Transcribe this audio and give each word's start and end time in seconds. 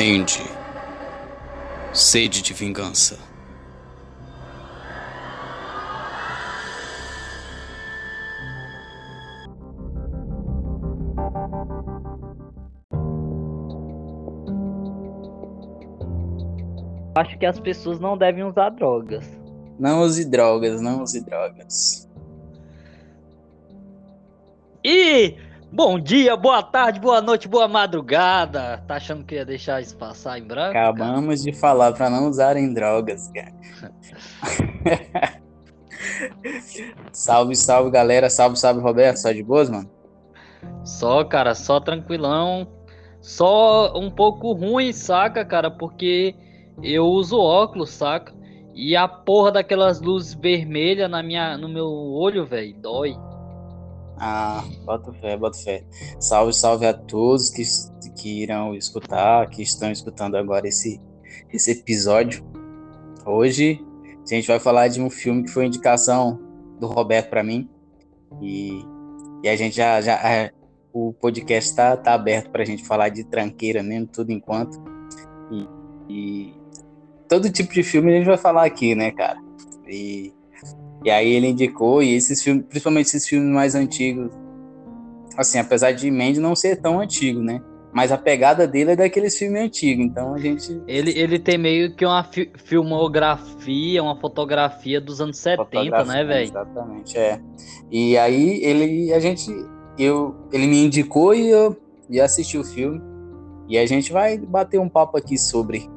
Mandy. 0.00 0.42
Sede 1.92 2.40
de 2.40 2.54
vingança. 2.54 3.18
Acho 17.14 17.38
que 17.38 17.44
as 17.44 17.60
pessoas 17.60 18.00
não 18.00 18.16
devem 18.16 18.42
usar 18.44 18.70
drogas. 18.70 19.28
Não 19.78 20.00
use 20.00 20.24
drogas, 20.24 20.80
não 20.80 21.02
use 21.02 21.22
drogas. 21.22 22.08
E 24.82 25.36
bom 25.72 25.98
dia, 25.98 26.36
boa 26.36 26.62
tarde, 26.62 27.00
boa 27.00 27.20
noite, 27.20 27.48
boa 27.48 27.68
madrugada. 27.68 28.82
Tá 28.86 28.96
achando 28.96 29.24
que 29.24 29.34
ia 29.36 29.44
deixar 29.44 29.80
isso 29.80 29.96
passar 29.96 30.38
em 30.38 30.42
branco? 30.42 30.72
cara? 30.72 30.90
Acabamos 30.90 31.42
de 31.42 31.52
falar 31.52 31.92
para 31.92 32.10
não 32.10 32.28
usarem 32.28 32.72
drogas, 32.72 33.30
cara. 33.32 33.52
salve, 37.12 37.56
salve, 37.56 37.90
galera. 37.90 38.28
Salve, 38.28 38.58
salve, 38.58 38.80
Roberto. 38.80 39.18
Só 39.18 39.32
de 39.32 39.42
boas, 39.42 39.70
mano? 39.70 39.88
Só, 40.84 41.24
cara, 41.24 41.54
só 41.54 41.80
tranquilão. 41.80 42.66
Só 43.20 43.92
um 43.96 44.10
pouco 44.10 44.52
ruim, 44.52 44.92
saca, 44.92 45.44
cara? 45.44 45.70
Porque 45.70 46.34
eu 46.82 47.06
uso 47.06 47.38
óculos, 47.38 47.90
saca? 47.90 48.32
E 48.74 48.96
a 48.96 49.06
porra 49.06 49.52
daquelas 49.52 50.00
luzes 50.00 50.34
vermelhas 50.34 51.10
na 51.10 51.22
minha, 51.22 51.56
no 51.58 51.68
meu 51.68 51.86
olho, 51.86 52.46
velho, 52.46 52.74
dói. 52.78 53.14
Ah, 54.22 54.62
bota 54.84 55.10
fé, 55.14 55.34
bota 55.34 55.56
fé. 55.56 55.82
Salve, 56.20 56.52
salve 56.52 56.84
a 56.84 56.92
todos 56.92 57.48
que, 57.48 57.62
que 58.16 58.42
irão 58.42 58.74
escutar, 58.74 59.48
que 59.48 59.62
estão 59.62 59.90
escutando 59.90 60.36
agora 60.36 60.68
esse, 60.68 61.00
esse 61.50 61.70
episódio. 61.70 62.44
Hoje 63.24 63.82
a 64.30 64.34
gente 64.34 64.46
vai 64.46 64.60
falar 64.60 64.88
de 64.88 65.00
um 65.00 65.08
filme 65.08 65.44
que 65.44 65.50
foi 65.50 65.64
indicação 65.64 66.38
do 66.78 66.86
Roberto 66.86 67.30
para 67.30 67.42
mim. 67.42 67.66
E, 68.42 68.84
e 69.42 69.48
a 69.48 69.56
gente 69.56 69.76
já. 69.76 70.02
já 70.02 70.14
é, 70.16 70.52
o 70.92 71.14
podcast 71.14 71.74
tá, 71.74 71.96
tá 71.96 72.12
aberto 72.12 72.50
pra 72.50 72.64
gente 72.64 72.84
falar 72.84 73.08
de 73.08 73.24
tranqueira 73.24 73.82
mesmo, 73.82 74.06
tudo 74.06 74.32
enquanto. 74.32 74.76
E, 75.50 75.68
e 76.08 76.54
todo 77.26 77.50
tipo 77.50 77.72
de 77.72 77.82
filme 77.82 78.12
a 78.12 78.18
gente 78.18 78.26
vai 78.26 78.36
falar 78.36 78.66
aqui, 78.66 78.94
né, 78.94 79.12
cara? 79.12 79.40
E, 79.88 80.34
e 81.04 81.10
aí 81.10 81.32
ele 81.32 81.48
indicou, 81.48 82.02
e 82.02 82.14
esses 82.14 82.42
filmes, 82.42 82.64
principalmente 82.66 83.06
esses 83.06 83.26
filmes 83.26 83.52
mais 83.52 83.74
antigos, 83.74 84.30
assim, 85.36 85.58
apesar 85.58 85.92
de 85.92 86.10
Mandy 86.10 86.40
não 86.40 86.54
ser 86.54 86.76
tão 86.76 87.00
antigo, 87.00 87.40
né? 87.40 87.60
Mas 87.92 88.12
a 88.12 88.18
pegada 88.18 88.68
dele 88.68 88.92
é 88.92 88.96
daqueles 88.96 89.36
filmes 89.36 89.62
antigos, 89.62 90.04
então 90.04 90.34
a 90.34 90.38
gente. 90.38 90.80
Ele, 90.86 91.10
ele 91.18 91.38
tem 91.40 91.58
meio 91.58 91.92
que 91.94 92.06
uma 92.06 92.22
fi 92.22 92.48
filmografia, 92.64 94.00
uma 94.00 94.16
fotografia 94.16 95.00
dos 95.00 95.20
anos 95.20 95.38
70, 95.38 96.04
né, 96.04 96.24
velho? 96.24 96.44
Exatamente, 96.44 97.18
é. 97.18 97.40
E 97.90 98.16
aí 98.16 98.62
ele, 98.62 99.12
a 99.12 99.18
gente, 99.18 99.50
eu, 99.98 100.36
ele 100.52 100.68
me 100.68 100.84
indicou 100.84 101.34
e 101.34 101.48
eu 101.48 101.76
e 102.08 102.20
assisti 102.20 102.58
o 102.58 102.64
filme. 102.64 103.00
E 103.68 103.78
a 103.78 103.86
gente 103.86 104.12
vai 104.12 104.36
bater 104.36 104.78
um 104.78 104.88
papo 104.88 105.16
aqui 105.16 105.38
sobre. 105.38 105.88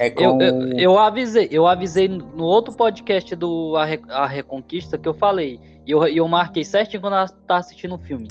É 0.00 0.08
com... 0.08 0.22
eu, 0.22 0.40
eu, 0.40 0.78
eu, 0.78 0.98
avisei, 0.98 1.46
eu 1.52 1.66
avisei 1.66 2.08
no 2.08 2.44
outro 2.44 2.72
podcast 2.72 3.36
do 3.36 3.76
A, 3.76 3.84
Re, 3.84 4.00
a 4.08 4.26
Reconquista 4.26 4.96
que 4.96 5.06
eu 5.06 5.12
falei. 5.12 5.60
E 5.86 5.90
eu, 5.90 6.02
eu 6.06 6.26
marquei 6.26 6.64
certinho 6.64 7.02
quando 7.02 7.16
ela 7.16 7.28
tá 7.28 7.58
assistindo 7.58 7.96
o 7.96 7.98
filme. 7.98 8.26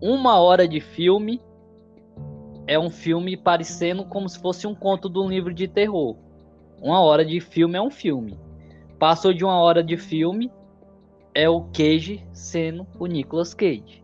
Uma 0.00 0.40
hora 0.40 0.66
de 0.66 0.80
filme 0.80 1.40
é 2.66 2.76
um 2.76 2.90
filme 2.90 3.36
parecendo 3.36 4.04
como 4.04 4.28
se 4.28 4.40
fosse 4.40 4.66
um 4.66 4.74
conto 4.74 5.08
de 5.08 5.20
um 5.20 5.28
livro 5.28 5.54
de 5.54 5.68
terror. 5.68 6.16
Uma 6.80 7.00
hora 7.00 7.24
de 7.24 7.40
filme 7.40 7.78
é 7.78 7.80
um 7.80 7.90
filme. 7.90 8.36
Passou 8.98 9.32
de 9.32 9.44
uma 9.44 9.60
hora 9.60 9.80
de 9.80 9.96
filme, 9.96 10.50
é 11.32 11.48
o 11.48 11.60
Cage 11.72 12.26
sendo 12.32 12.84
o 12.98 13.06
Nicolas 13.06 13.54
Cage. 13.54 14.02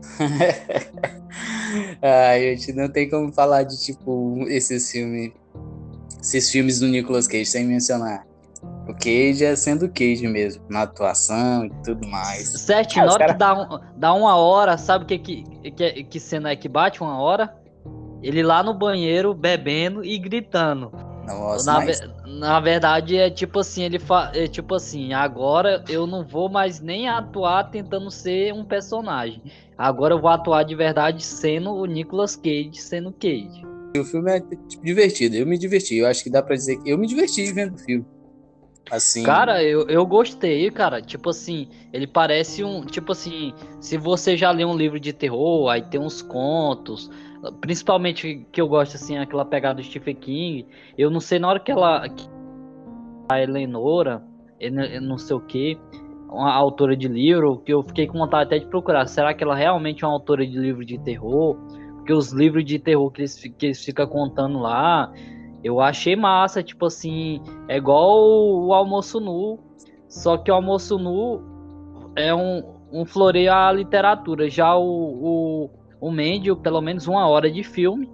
a 2.00 2.38
gente 2.38 2.72
não 2.72 2.88
tem 2.88 3.10
como 3.10 3.32
falar 3.32 3.64
de 3.64 3.82
tipo 3.82 4.44
esses 4.46 4.92
filmes, 4.92 5.32
esses 6.24 6.50
filmes 6.50 6.80
do 6.80 6.88
Nicolas 6.88 7.28
Cage 7.28 7.46
sem 7.46 7.66
mencionar. 7.66 8.26
O 8.88 8.94
Cage 8.94 9.44
é 9.44 9.54
sendo 9.54 9.88
Cage 9.88 10.26
mesmo, 10.26 10.64
na 10.70 10.82
atuação 10.82 11.66
e 11.66 11.70
tudo 11.84 12.06
mais. 12.08 12.48
Sete, 12.48 12.98
ah, 12.98 13.04
na 13.04 13.12
hora 13.12 13.18
cara... 13.18 13.32
que 13.32 13.38
dá, 13.38 13.54
um, 13.54 13.80
dá 13.96 14.14
uma 14.14 14.36
hora, 14.36 14.78
sabe 14.78 15.04
que, 15.04 15.18
que, 15.18 15.70
que, 15.70 16.04
que 16.04 16.20
cena 16.20 16.50
é 16.50 16.56
que 16.56 16.68
bate 16.68 17.02
uma 17.02 17.20
hora? 17.20 17.54
Ele 18.22 18.42
lá 18.42 18.62
no 18.62 18.72
banheiro 18.72 19.34
bebendo 19.34 20.02
e 20.02 20.18
gritando. 20.18 20.90
Nossa, 21.26 21.72
na, 21.72 21.84
mas... 21.84 22.00
na 22.26 22.60
verdade 22.60 23.16
é 23.16 23.30
tipo 23.30 23.60
assim, 23.60 23.82
ele 23.82 23.98
fa... 23.98 24.30
é 24.34 24.46
tipo 24.46 24.74
assim, 24.74 25.12
agora 25.12 25.82
eu 25.88 26.06
não 26.06 26.24
vou 26.24 26.50
mais 26.50 26.80
nem 26.80 27.08
atuar 27.08 27.70
tentando 27.70 28.10
ser 28.10 28.52
um 28.52 28.64
personagem. 28.64 29.42
Agora 29.76 30.14
eu 30.14 30.20
vou 30.20 30.30
atuar 30.30 30.62
de 30.62 30.74
verdade 30.74 31.24
sendo 31.24 31.74
o 31.74 31.84
Nicolas 31.86 32.36
Cage, 32.36 32.76
sendo 32.76 33.12
Cage. 33.12 33.73
O 33.96 34.02
filme 34.02 34.28
é 34.28 34.40
tipo, 34.40 34.84
divertido, 34.84 35.36
eu 35.36 35.46
me 35.46 35.56
diverti. 35.56 35.98
Eu 35.98 36.08
acho 36.08 36.24
que 36.24 36.30
dá 36.30 36.42
pra 36.42 36.56
dizer 36.56 36.82
que 36.82 36.90
eu 36.90 36.98
me 36.98 37.06
diverti 37.06 37.52
vendo 37.52 37.76
o 37.76 37.78
filme. 37.78 38.04
Assim. 38.90 39.22
Cara, 39.22 39.62
eu, 39.62 39.86
eu 39.86 40.04
gostei, 40.04 40.68
cara. 40.72 41.00
Tipo 41.00 41.30
assim, 41.30 41.68
ele 41.92 42.06
parece 42.06 42.64
um. 42.64 42.84
Tipo 42.84 43.12
assim, 43.12 43.54
se 43.80 43.96
você 43.96 44.36
já 44.36 44.50
lê 44.50 44.64
um 44.64 44.76
livro 44.76 44.98
de 44.98 45.12
terror, 45.12 45.68
aí 45.68 45.80
tem 45.80 46.00
uns 46.00 46.20
contos. 46.20 47.08
Principalmente 47.60 48.44
que 48.50 48.60
eu 48.60 48.66
gosto, 48.66 48.96
assim, 48.96 49.16
aquela 49.16 49.44
pegada 49.44 49.76
do 49.76 49.84
Stephen 49.84 50.16
King. 50.16 50.66
Eu 50.98 51.08
não 51.08 51.20
sei 51.20 51.38
na 51.38 51.48
hora 51.48 51.60
que 51.60 51.70
ela. 51.70 52.04
A 53.30 53.40
Eleonora, 53.40 54.22
não 55.00 55.16
sei 55.16 55.36
o 55.36 55.40
que, 55.40 55.78
uma 56.28 56.52
autora 56.52 56.96
de 56.96 57.08
livro, 57.08 57.58
que 57.64 57.72
eu 57.72 57.82
fiquei 57.82 58.06
com 58.06 58.18
vontade 58.18 58.44
até 58.44 58.58
de 58.58 58.66
procurar. 58.66 59.06
Será 59.06 59.32
que 59.32 59.42
ela 59.42 59.54
realmente 59.54 60.04
é 60.04 60.06
uma 60.06 60.14
autora 60.14 60.44
de 60.46 60.58
livro 60.58 60.84
de 60.84 60.98
terror? 60.98 61.56
Porque 62.04 62.12
os 62.12 62.32
livros 62.32 62.64
de 62.66 62.78
terror 62.78 63.10
que 63.10 63.22
eles, 63.22 63.34
que 63.34 63.66
eles 63.66 63.82
ficam 63.82 64.06
contando 64.06 64.58
lá 64.58 65.10
eu 65.64 65.80
achei 65.80 66.14
massa, 66.14 66.62
tipo 66.62 66.84
assim, 66.84 67.40
é 67.66 67.78
igual 67.78 68.20
o, 68.66 68.74
almoço 68.74 69.18
nu, 69.18 69.58
só 70.06 70.36
que 70.36 70.50
o 70.50 70.54
almoço 70.54 70.98
nu 70.98 71.40
é 72.14 72.34
um, 72.34 72.62
um 72.92 73.06
floreio 73.06 73.50
à 73.50 73.72
literatura. 73.72 74.50
Já 74.50 74.76
o, 74.76 74.84
o, 74.84 75.70
o 75.98 76.12
Mendy, 76.12 76.54
pelo 76.56 76.82
menos 76.82 77.08
uma 77.08 77.26
hora 77.26 77.50
de 77.50 77.62
filme, 77.62 78.10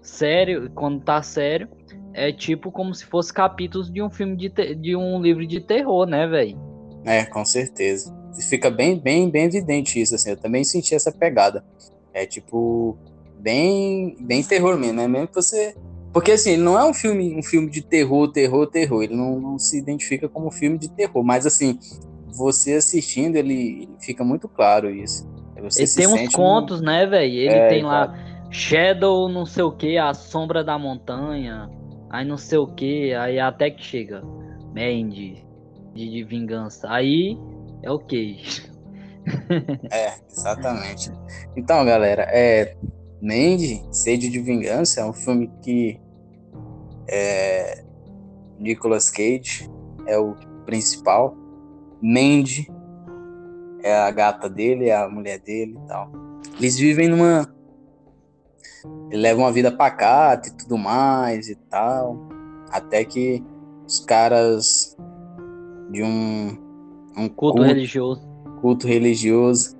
sério, 0.00 0.70
quando 0.72 1.02
tá 1.02 1.20
sério, 1.20 1.68
é 2.14 2.30
tipo 2.30 2.70
como 2.70 2.94
se 2.94 3.06
fosse 3.06 3.34
capítulos 3.34 3.90
de 3.90 4.00
um 4.00 4.08
filme 4.08 4.36
de, 4.36 4.48
de 4.76 4.94
um 4.94 5.20
livro 5.20 5.44
de 5.44 5.60
terror, 5.60 6.06
né, 6.06 6.28
velho? 6.28 6.56
É, 7.04 7.24
com 7.24 7.44
certeza. 7.44 8.16
Fica 8.48 8.70
bem, 8.70 8.96
bem, 9.00 9.28
bem 9.28 9.46
evidente 9.46 10.00
isso, 10.00 10.14
assim. 10.14 10.30
Eu 10.30 10.36
também 10.36 10.62
senti 10.62 10.94
essa 10.94 11.10
pegada. 11.10 11.64
É 12.12 12.26
tipo, 12.26 12.96
bem, 13.38 14.16
bem 14.20 14.42
terror 14.42 14.78
mesmo, 14.78 14.94
né? 14.94 15.08
Mesmo 15.08 15.28
que 15.28 15.34
você 15.34 15.74
porque 16.12 16.32
assim, 16.32 16.52
ele 16.52 16.62
não 16.62 16.78
é 16.78 16.84
um 16.84 16.92
filme, 16.92 17.34
um 17.34 17.42
filme 17.42 17.70
de 17.70 17.80
terror, 17.80 18.28
terror, 18.28 18.66
terror. 18.66 19.02
Ele 19.02 19.16
não, 19.16 19.40
não 19.40 19.58
se 19.58 19.78
identifica 19.78 20.28
como 20.28 20.48
um 20.48 20.50
filme 20.50 20.76
de 20.76 20.90
terror. 20.90 21.24
Mas 21.24 21.46
assim, 21.46 21.78
você 22.28 22.74
assistindo, 22.74 23.36
ele 23.36 23.88
fica 23.98 24.22
muito 24.22 24.46
claro 24.46 24.90
isso. 24.90 25.26
Você 25.62 25.82
ele 25.82 25.90
tem 25.90 26.26
uns 26.26 26.34
contos, 26.34 26.80
no... 26.80 26.86
né, 26.86 27.06
velho? 27.06 27.32
Ele 27.32 27.54
é, 27.54 27.68
tem 27.68 27.82
lá 27.82 28.14
Shadow, 28.50 29.28
não 29.28 29.46
sei 29.46 29.62
o 29.62 29.72
que, 29.72 29.96
a 29.96 30.12
sombra 30.12 30.62
da 30.62 30.78
montanha, 30.78 31.70
aí 32.10 32.26
não 32.26 32.36
sei 32.36 32.58
o 32.58 32.66
que, 32.66 33.14
aí 33.14 33.38
até 33.38 33.70
que 33.70 33.82
chega 33.82 34.22
Mandy 34.74 35.42
de, 35.94 36.10
de 36.10 36.24
vingança. 36.24 36.88
Aí 36.90 37.38
é 37.82 37.90
o 37.90 37.98
que. 37.98 38.42
é, 39.90 40.14
exatamente. 40.30 41.12
Então, 41.56 41.84
galera, 41.84 42.22
é 42.30 42.76
Mandy, 43.20 43.86
Sede 43.90 44.28
de 44.28 44.40
Vingança, 44.40 45.00
é 45.00 45.04
um 45.04 45.12
filme 45.12 45.50
que 45.62 46.00
é, 47.08 47.84
Nicolas 48.58 49.10
Cage 49.10 49.70
é 50.06 50.18
o 50.18 50.34
principal. 50.64 51.36
Mandy 52.00 52.68
é 53.82 53.94
a 53.94 54.10
gata 54.10 54.48
dele, 54.48 54.88
é 54.88 54.96
a 54.96 55.08
mulher 55.08 55.38
dele 55.40 55.76
e 55.76 55.86
tal. 55.86 56.10
Eles 56.58 56.76
vivem 56.76 57.08
numa. 57.08 57.52
Ele 59.10 59.22
leva 59.22 59.40
uma 59.40 59.52
vida 59.52 59.70
pacata 59.70 60.48
e 60.48 60.56
tudo 60.56 60.76
mais 60.76 61.48
e 61.48 61.54
tal. 61.54 62.28
Até 62.70 63.04
que 63.04 63.44
os 63.86 64.00
caras 64.00 64.96
de 65.90 66.02
um, 66.02 66.56
um 67.16 67.28
culto, 67.28 67.58
culto 67.58 67.62
religioso. 67.62 68.31
Culto 68.62 68.86
religioso. 68.86 69.76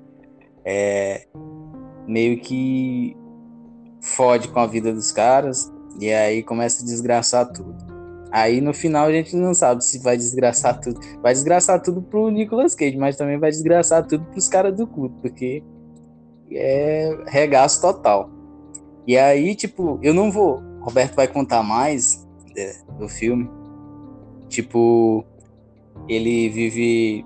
É, 0.64 1.26
meio 2.06 2.38
que 2.38 3.16
fode 4.02 4.48
com 4.48 4.60
a 4.60 4.66
vida 4.66 4.92
dos 4.92 5.10
caras 5.10 5.72
e 5.98 6.12
aí 6.12 6.42
começa 6.42 6.82
a 6.82 6.86
desgraçar 6.86 7.50
tudo. 7.50 7.76
Aí 8.30 8.60
no 8.60 8.72
final 8.72 9.06
a 9.06 9.12
gente 9.12 9.36
não 9.36 9.54
sabe 9.54 9.84
se 9.84 9.98
vai 9.98 10.16
desgraçar 10.16 10.80
tudo. 10.80 10.98
Vai 11.20 11.32
desgraçar 11.32 11.80
tudo 11.82 12.02
pro 12.02 12.30
Nicolas 12.30 12.74
Cage, 12.74 12.96
mas 12.96 13.16
também 13.16 13.38
vai 13.38 13.50
desgraçar 13.50 14.06
tudo 14.06 14.24
pros 14.26 14.48
caras 14.48 14.74
do 14.76 14.86
culto, 14.86 15.14
porque 15.20 15.62
é 16.50 17.16
regaço 17.26 17.80
total. 17.80 18.30
E 19.06 19.18
aí, 19.18 19.54
tipo, 19.54 19.98
eu 20.02 20.14
não 20.14 20.30
vou. 20.30 20.62
Roberto 20.80 21.14
vai 21.14 21.28
contar 21.28 21.62
mais 21.62 22.26
é, 22.56 22.74
do 22.98 23.08
filme. 23.08 23.50
Tipo, 24.48 25.24
ele 26.08 26.48
vive 26.48 27.24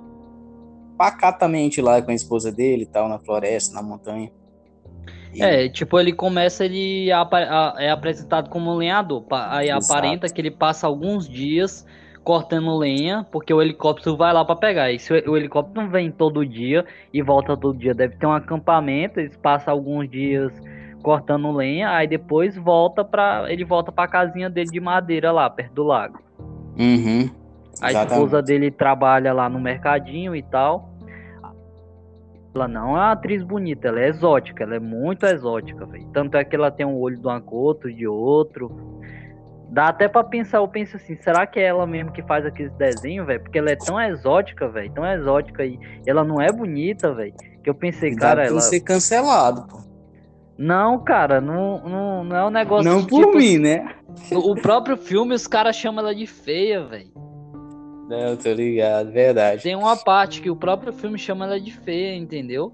pacatamente 0.96 1.81
lá 1.81 2.00
com 2.00 2.10
a 2.10 2.14
esposa 2.14 2.50
dele 2.50 2.82
e 2.82 2.87
tal, 2.87 3.08
na 3.08 3.19
floresta, 3.19 3.75
na 3.75 3.82
montanha. 3.82 4.31
E... 5.32 5.43
É, 5.43 5.69
tipo, 5.69 5.98
ele 6.00 6.12
começa, 6.12 6.64
ele 6.64 7.10
é 7.10 7.90
apresentado 7.90 8.48
como 8.48 8.70
um 8.72 8.76
lenhador. 8.76 9.25
Aí 9.31 9.69
Exato. 9.69 9.93
aparenta 9.93 10.28
que 10.28 10.40
ele 10.40 10.50
passa 10.50 10.87
alguns 10.87 11.28
dias 11.28 11.87
cortando 12.25 12.76
lenha, 12.76 13.25
porque 13.31 13.54
o 13.54 13.62
helicóptero 13.62 14.16
vai 14.16 14.32
lá 14.32 14.44
para 14.44 14.56
pegar. 14.56 14.90
E 14.90 14.98
se 14.98 15.12
o 15.12 15.37
helicóptero 15.37 15.82
não 15.82 15.90
vem 15.90 16.10
todo 16.10 16.44
dia 16.44 16.84
e 17.12 17.22
volta 17.22 17.56
todo 17.56 17.78
dia, 17.78 17.94
deve 17.94 18.16
ter 18.16 18.26
um 18.26 18.32
acampamento, 18.32 19.20
eles 19.20 19.37
passam 19.37 19.72
alguns 19.72 20.10
dias 20.10 20.52
cortando 21.02 21.52
lenha, 21.52 21.90
aí 21.90 22.08
depois 22.08 22.56
volta 22.56 23.04
para 23.04 23.44
ele 23.49 23.64
volta 23.64 23.92
para 23.92 24.08
casinha 24.08 24.50
dele 24.50 24.70
de 24.70 24.81
madeira 24.81 25.31
lá 25.31 25.49
perto 25.49 25.72
do 25.72 25.84
lago. 25.84 26.20
Uhum. 26.76 27.31
A 27.81 27.93
esposa 27.93 28.43
dele 28.43 28.70
trabalha 28.70 29.32
lá 29.32 29.49
no 29.49 29.61
mercadinho 29.61 30.34
e 30.34 30.43
tal. 30.43 30.90
Ela 32.55 32.67
não 32.67 32.90
é 32.90 33.00
uma 33.00 33.12
atriz 33.12 33.43
bonita, 33.43 33.88
ela 33.88 34.00
é 34.00 34.08
exótica, 34.08 34.64
ela 34.64 34.76
é 34.76 34.81
muito 34.81 35.26
exótica, 35.26 35.84
véio. 35.84 36.06
Tanto 36.12 36.38
é 36.38 36.44
que 36.44 36.56
ela 36.56 36.70
tem 36.70 36.87
um 36.87 36.99
olho 36.99 37.19
de 37.19 37.26
uma 37.26 37.40
cor, 37.40 37.64
outro 37.64 37.93
de 37.93 38.08
outro. 38.08 39.00
Dá 39.69 39.88
até 39.88 40.08
pra 40.08 40.25
pensar, 40.25 40.58
eu 40.58 40.69
penso 40.69 40.96
assim, 40.96 41.17
será 41.17 41.46
que 41.46 41.61
é 41.61 41.64
ela 41.64 41.87
mesmo 41.87 42.12
que 42.12 42.23
faz 42.23 42.46
aqueles 42.46 42.73
desenhos, 42.75 43.26
velho? 43.26 43.43
Porque 43.43 43.58
ela 43.58 43.70
é 43.70 43.76
tão 43.76 44.00
exótica, 44.00 44.69
velho, 44.69 44.90
tão 44.93 45.05
exótica 45.05 45.67
e 45.67 45.78
ela 46.06 46.25
não 46.25 46.40
é 46.40 46.50
bonita, 46.50 47.12
velho. 47.12 47.34
Que 47.62 47.69
eu 47.69 47.75
pensei, 47.75 48.12
e 48.12 48.17
cara, 48.17 48.46
ela. 48.46 48.61
ser 48.61 48.81
cancelado, 48.81 49.67
pô. 49.67 49.84
Não, 50.58 50.99
cara, 51.05 51.40
não, 51.40 51.87
não, 51.87 52.25
não 52.25 52.37
é 52.37 52.46
um 52.46 52.50
negócio. 52.50 52.90
Não 52.90 53.05
por 53.05 53.26
tipo, 53.26 53.37
mim, 53.37 53.58
né? 53.58 53.94
O 54.32 54.55
próprio 54.55 54.96
filme, 54.96 55.34
os 55.34 55.46
caras 55.46 55.76
chamam 55.76 56.00
ela 56.00 56.14
de 56.14 56.26
feia, 56.26 56.82
velho. 56.87 57.11
Não, 58.08 58.36
tô 58.36 58.52
ligado, 58.52 59.10
verdade. 59.10 59.62
Tem 59.62 59.74
uma 59.74 59.96
parte 59.96 60.40
que 60.40 60.50
o 60.50 60.56
próprio 60.56 60.92
filme 60.92 61.18
chama 61.18 61.44
ela 61.44 61.60
de 61.60 61.72
feia, 61.72 62.14
entendeu? 62.14 62.72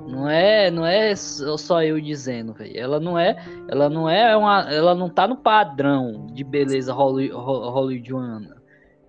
Não 0.00 0.28
é, 0.28 0.70
não 0.70 0.84
é 0.84 1.14
só 1.14 1.82
eu 1.82 2.00
dizendo, 2.00 2.52
velho. 2.52 2.76
Ela 2.76 2.98
não 2.98 3.18
é, 3.18 3.36
ela 3.68 3.88
não 3.88 4.08
é 4.08 4.36
uma, 4.36 4.62
ela 4.72 4.94
não 4.94 5.08
tá 5.08 5.28
no 5.28 5.36
padrão 5.36 6.26
de 6.32 6.42
beleza 6.42 6.92
hollywoodiana. 6.92 8.56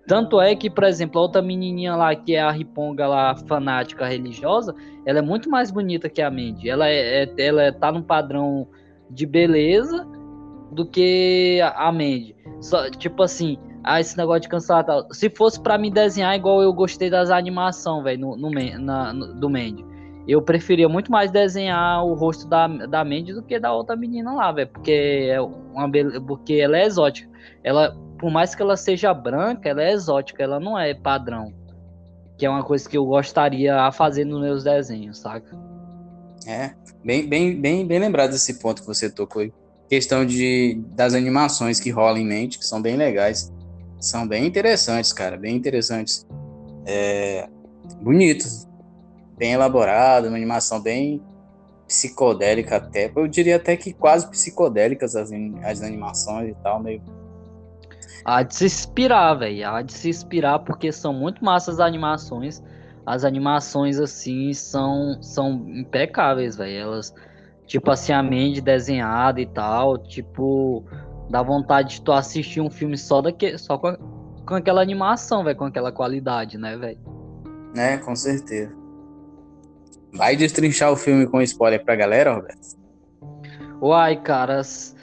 Tanto 0.06 0.40
é 0.40 0.54
que, 0.54 0.70
por 0.70 0.84
exemplo, 0.84 1.18
a 1.18 1.22
outra 1.22 1.42
menininha 1.42 1.96
lá, 1.96 2.14
que 2.14 2.36
é 2.36 2.40
a 2.40 2.50
Riponga 2.52 3.08
lá, 3.08 3.34
fanática 3.34 4.06
religiosa, 4.06 4.72
ela 5.04 5.18
é 5.18 5.22
muito 5.22 5.50
mais 5.50 5.72
bonita 5.72 6.08
que 6.08 6.22
a 6.22 6.30
Mandy. 6.30 6.70
Ela 6.70 6.88
é, 6.88 7.24
é 7.24 7.34
ela 7.38 7.62
é, 7.64 7.72
tá 7.72 7.90
no 7.90 8.04
padrão 8.04 8.68
de 9.10 9.26
beleza 9.26 10.06
do 10.70 10.86
que 10.86 11.60
a 11.60 11.90
Mandy. 11.90 12.36
Só, 12.60 12.88
tipo 12.88 13.24
assim, 13.24 13.58
ah, 13.86 14.00
esse 14.00 14.16
negócio 14.16 14.40
de 14.40 14.48
cancelar 14.48 14.84
tal. 14.84 15.06
Se 15.12 15.30
fosse 15.30 15.60
para 15.60 15.78
me 15.78 15.92
desenhar 15.92 16.34
igual 16.34 16.60
eu 16.60 16.72
gostei 16.72 17.08
das 17.08 17.30
animações, 17.30 18.02
velho, 18.02 18.18
no, 18.18 18.36
no, 18.36 18.50
no, 18.50 19.34
do 19.34 19.48
Mandy. 19.48 19.86
Eu 20.26 20.42
preferia 20.42 20.88
muito 20.88 21.08
mais 21.08 21.30
desenhar 21.30 22.04
o 22.04 22.14
rosto 22.14 22.48
da, 22.48 22.66
da 22.66 23.04
Mandy 23.04 23.32
do 23.32 23.44
que 23.44 23.60
da 23.60 23.72
outra 23.72 23.94
menina 23.94 24.34
lá, 24.34 24.50
velho. 24.50 24.68
Porque, 24.68 25.28
é 25.30 25.40
uma, 25.40 25.88
porque 26.26 26.54
ela 26.54 26.76
é 26.76 26.84
exótica. 26.84 27.30
Ela, 27.62 27.96
por 28.18 28.28
mais 28.28 28.56
que 28.56 28.60
ela 28.60 28.76
seja 28.76 29.14
branca, 29.14 29.68
ela 29.68 29.84
é 29.84 29.92
exótica, 29.92 30.42
ela 30.42 30.58
não 30.58 30.76
é 30.76 30.92
padrão. 30.92 31.54
Que 32.36 32.44
é 32.44 32.50
uma 32.50 32.64
coisa 32.64 32.88
que 32.88 32.98
eu 32.98 33.06
gostaria 33.06 33.82
a 33.82 33.92
fazer 33.92 34.24
nos 34.24 34.40
meus 34.40 34.64
desenhos, 34.64 35.18
saca? 35.18 35.56
É, 36.44 36.72
bem, 37.04 37.28
bem, 37.28 37.60
bem, 37.60 37.86
bem 37.86 37.98
lembrado 38.00 38.32
desse 38.32 38.58
ponto 38.58 38.82
que 38.82 38.88
você 38.88 39.08
tocou 39.08 39.42
aí. 39.42 39.52
Questão 39.88 40.26
de, 40.26 40.82
das 40.88 41.14
animações 41.14 41.78
que 41.78 41.90
rolam 41.90 42.18
em 42.18 42.26
mente, 42.26 42.58
que 42.58 42.66
são 42.66 42.82
bem 42.82 42.96
legais. 42.96 43.52
São 44.00 44.26
bem 44.26 44.46
interessantes, 44.46 45.12
cara, 45.12 45.36
bem 45.36 45.56
interessantes. 45.56 46.26
É, 46.84 47.48
bonitos, 48.00 48.66
bem 49.36 49.52
elaborado, 49.52 50.28
uma 50.28 50.36
animação 50.36 50.80
bem 50.80 51.22
psicodélica 51.86 52.76
até. 52.76 53.10
Eu 53.14 53.26
diria 53.26 53.56
até 53.56 53.76
que 53.76 53.92
quase 53.92 54.28
psicodélicas 54.28 55.14
as, 55.14 55.30
as 55.62 55.82
animações 55.82 56.50
e 56.50 56.54
tal, 56.62 56.82
meio. 56.82 57.02
Há 58.24 58.42
de 58.42 58.54
se 58.54 58.66
inspirar, 58.66 59.34
velho. 59.34 59.68
Há 59.68 59.82
de 59.82 59.92
se 59.92 60.08
inspirar 60.08 60.58
porque 60.60 60.90
são 60.90 61.12
muito 61.12 61.44
massas 61.44 61.78
as 61.78 61.86
animações. 61.86 62.62
As 63.04 63.24
animações, 63.24 64.00
assim, 64.00 64.52
são, 64.52 65.22
são 65.22 65.64
impecáveis, 65.68 66.56
velho. 66.56 66.76
Elas, 66.76 67.14
tipo 67.66 67.90
assim, 67.90 68.12
a 68.12 68.22
mente 68.22 68.60
desenhada 68.60 69.40
e 69.40 69.46
tal, 69.46 69.96
tipo, 69.96 70.84
Dá 71.28 71.42
vontade 71.42 71.96
de 71.96 72.02
tu 72.02 72.12
assistir 72.12 72.60
um 72.60 72.70
filme 72.70 72.96
só, 72.96 73.20
daqui, 73.20 73.58
só 73.58 73.76
com, 73.76 73.96
com 74.46 74.54
aquela 74.54 74.80
animação, 74.80 75.42
velho, 75.42 75.56
com 75.56 75.64
aquela 75.64 75.90
qualidade, 75.90 76.56
né, 76.56 76.76
velho? 76.76 76.98
É, 77.76 77.96
com 77.96 78.14
certeza. 78.14 78.74
Vai 80.12 80.36
destrinchar 80.36 80.92
o 80.92 80.96
filme 80.96 81.26
com 81.26 81.42
spoiler 81.42 81.84
pra 81.84 81.94
galera, 81.94 82.34
Roberto? 82.34 82.76
Uai, 83.80 84.16
caras. 84.16 84.96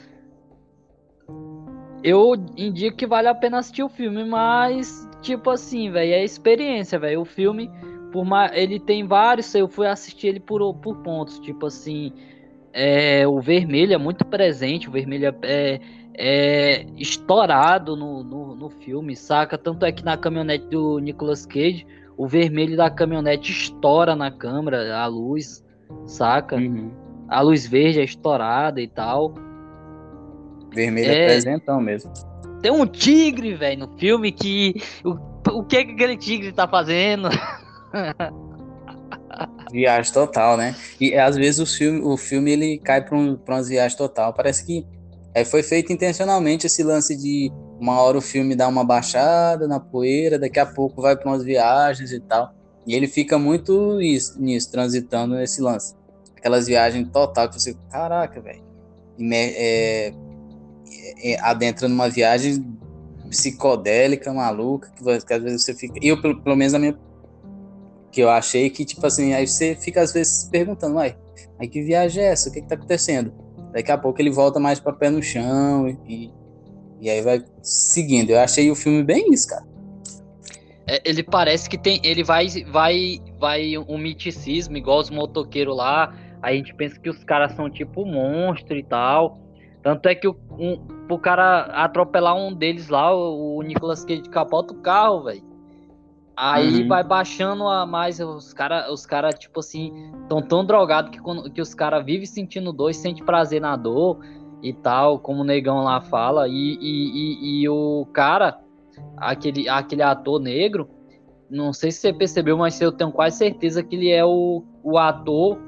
Eu 2.02 2.34
indico 2.56 2.96
que 2.96 3.06
vale 3.06 3.28
a 3.28 3.34
pena 3.34 3.58
assistir 3.58 3.82
o 3.82 3.88
filme, 3.88 4.24
mas, 4.24 5.08
tipo 5.22 5.50
assim, 5.50 5.90
velho, 5.90 6.12
é 6.12 6.24
experiência, 6.24 6.98
velho. 6.98 7.20
O 7.20 7.24
filme, 7.24 7.70
por. 8.12 8.26
Ele 8.52 8.80
tem 8.80 9.06
vários, 9.06 9.54
eu 9.54 9.68
fui 9.68 9.86
assistir 9.86 10.28
ele 10.28 10.40
por, 10.40 10.74
por 10.74 10.96
pontos. 10.98 11.38
Tipo 11.38 11.66
assim, 11.66 12.12
é, 12.72 13.26
o 13.26 13.40
vermelho 13.40 13.94
é 13.94 13.98
muito 13.98 14.24
presente, 14.24 14.88
o 14.88 14.92
vermelho 14.92 15.34
é, 15.42 15.80
é 16.16 16.54
é, 16.74 16.86
estourado 16.96 17.96
no, 17.96 18.22
no, 18.22 18.54
no, 18.54 18.70
filme, 18.70 19.16
saca? 19.16 19.58
Tanto 19.58 19.84
é 19.84 19.92
que 19.92 20.04
na 20.04 20.16
caminhonete 20.16 20.66
do 20.66 20.98
Nicolas 20.98 21.44
Cage, 21.44 21.86
o 22.16 22.26
vermelho 22.26 22.76
da 22.76 22.88
caminhonete 22.88 23.50
estoura 23.50 24.14
na 24.14 24.30
câmera, 24.30 24.96
a 24.96 25.06
luz, 25.06 25.64
saca? 26.06 26.56
Uhum. 26.56 26.92
A 27.28 27.40
luz 27.40 27.66
verde 27.66 28.00
é 28.00 28.04
estourada 28.04 28.80
e 28.80 28.88
tal. 28.88 29.34
Vermelho 30.72 31.10
é, 31.10 31.24
é 31.24 31.26
presentão 31.26 31.80
mesmo. 31.80 32.12
Tem 32.62 32.70
um 32.70 32.86
tigre, 32.86 33.54
velho, 33.54 33.86
no 33.86 33.98
filme 33.98 34.30
que. 34.32 34.80
O, 35.04 35.16
o 35.58 35.64
que, 35.64 35.84
que 35.84 35.92
aquele 35.92 36.16
tigre 36.16 36.52
tá 36.52 36.66
fazendo? 36.66 37.28
Viagem 39.70 40.12
total, 40.12 40.56
né? 40.56 40.74
E 41.00 41.14
às 41.16 41.36
vezes 41.36 41.58
o 41.58 41.66
filme, 41.66 42.00
o 42.02 42.16
filme 42.16 42.52
ele 42.52 42.78
cai 42.78 43.02
para 43.02 43.18
um, 43.18 43.34
pra 43.36 43.56
umas 43.56 43.68
viagens 43.68 43.96
total. 43.96 44.32
Parece 44.32 44.64
que 44.64 44.86
é, 45.34 45.44
foi 45.44 45.64
feito 45.64 45.92
intencionalmente 45.92 46.66
esse 46.66 46.82
lance 46.84 47.16
de 47.16 47.52
uma 47.80 48.00
hora 48.00 48.16
o 48.16 48.22
filme 48.22 48.54
dá 48.54 48.68
uma 48.68 48.84
baixada 48.84 49.66
na 49.66 49.80
poeira, 49.80 50.38
daqui 50.38 50.60
a 50.60 50.66
pouco 50.66 51.02
vai 51.02 51.16
para 51.16 51.28
umas 51.28 51.42
viagens 51.42 52.12
e 52.12 52.20
tal. 52.20 52.54
E 52.86 52.94
ele 52.94 53.08
fica 53.08 53.36
muito 53.36 54.00
isso, 54.00 54.40
nisso, 54.40 54.70
transitando 54.70 55.34
nesse 55.34 55.60
lance. 55.60 55.94
Aquelas 56.36 56.66
viagens 56.66 57.08
total 57.10 57.48
que 57.48 57.60
você, 57.60 57.76
caraca, 57.90 58.40
velho. 58.40 58.62
É, 59.18 60.06
é, 60.06 61.32
é, 61.32 61.40
adentra 61.40 61.88
numa 61.88 62.08
viagem 62.08 62.64
psicodélica, 63.28 64.32
maluca, 64.32 64.90
que, 64.90 65.02
que, 65.02 65.34
às 65.34 65.42
vezes 65.42 65.64
você 65.64 65.74
fica. 65.74 65.98
Eu, 66.00 66.20
pelo, 66.20 66.40
pelo 66.42 66.56
menos, 66.56 66.74
a 66.74 66.78
minha. 66.78 66.96
Que 68.12 68.20
eu 68.20 68.30
achei 68.30 68.70
que, 68.70 68.84
tipo 68.84 69.04
assim, 69.04 69.32
aí 69.32 69.46
você 69.46 69.74
fica 69.74 70.00
às 70.00 70.12
vezes 70.12 70.42
se 70.42 70.50
perguntando, 70.50 70.96
uai, 70.96 71.16
que 71.70 71.82
viagem 71.82 72.22
é 72.22 72.28
essa? 72.28 72.48
O 72.48 72.52
que, 72.52 72.60
que 72.60 72.68
tá 72.68 72.76
acontecendo? 72.76 73.43
Daqui 73.74 73.90
a 73.90 73.98
pouco 73.98 74.22
ele 74.22 74.30
volta 74.30 74.60
mais 74.60 74.78
para 74.78 74.92
pé 74.92 75.10
no 75.10 75.20
chão 75.20 75.88
e, 76.06 76.30
e 77.00 77.10
aí 77.10 77.20
vai 77.20 77.44
seguindo. 77.60 78.30
Eu 78.30 78.38
achei 78.38 78.70
o 78.70 78.76
filme 78.76 79.02
bem 79.02 79.32
isso, 79.32 79.48
cara. 79.48 79.66
É, 80.86 81.02
ele 81.04 81.24
parece 81.24 81.68
que 81.68 81.76
tem. 81.76 82.00
Ele 82.04 82.22
vai, 82.22 82.46
vai, 82.70 83.18
vai 83.36 83.76
um 83.76 83.98
miticismo, 83.98 84.76
igual 84.76 85.00
os 85.00 85.10
motoqueiros 85.10 85.76
lá. 85.76 86.14
A 86.40 86.52
gente 86.52 86.72
pensa 86.72 87.00
que 87.00 87.10
os 87.10 87.24
caras 87.24 87.52
são 87.56 87.68
tipo 87.68 88.06
monstro 88.06 88.76
e 88.76 88.84
tal. 88.84 89.40
Tanto 89.82 90.08
é 90.08 90.14
que 90.14 90.28
o, 90.28 90.36
um, 90.52 90.86
o 91.10 91.18
cara 91.18 91.62
atropelar 91.84 92.36
um 92.36 92.54
deles 92.54 92.88
lá, 92.88 93.12
o, 93.12 93.56
o 93.56 93.62
Nicolas 93.62 94.04
Cage 94.04 94.22
capota 94.30 94.72
o 94.72 94.76
carro, 94.76 95.24
velho. 95.24 95.42
Aí 96.36 96.82
uhum. 96.82 96.88
vai 96.88 97.04
baixando 97.04 97.66
a 97.68 97.86
mais. 97.86 98.18
Os 98.20 98.52
caras, 98.52 98.90
os 98.90 99.06
cara, 99.06 99.30
tipo 99.30 99.60
assim, 99.60 100.12
tão 100.28 100.42
tão 100.42 100.64
drogados 100.64 101.10
que, 101.10 101.50
que 101.50 101.60
os 101.60 101.74
caras 101.74 102.04
vivem 102.04 102.26
sentindo 102.26 102.72
dor 102.72 102.90
e 102.90 102.94
sente 102.94 103.22
prazer 103.22 103.60
na 103.60 103.76
dor 103.76 104.18
e 104.62 104.72
tal, 104.72 105.18
como 105.18 105.42
o 105.42 105.44
negão 105.44 105.84
lá 105.84 106.00
fala. 106.00 106.48
E, 106.48 106.52
e, 106.52 106.80
e, 106.80 107.62
e, 107.62 107.68
o 107.68 108.06
cara, 108.12 108.58
aquele, 109.16 109.68
aquele 109.68 110.02
ator 110.02 110.40
negro, 110.40 110.88
não 111.48 111.72
sei 111.72 111.90
se 111.92 111.98
você 111.98 112.12
percebeu, 112.12 112.56
mas 112.56 112.80
eu 112.80 112.90
tenho 112.90 113.12
quase 113.12 113.38
certeza 113.38 113.82
que 113.82 113.94
ele 113.94 114.10
é 114.10 114.24
o, 114.24 114.64
o 114.82 114.98
ator 114.98 115.58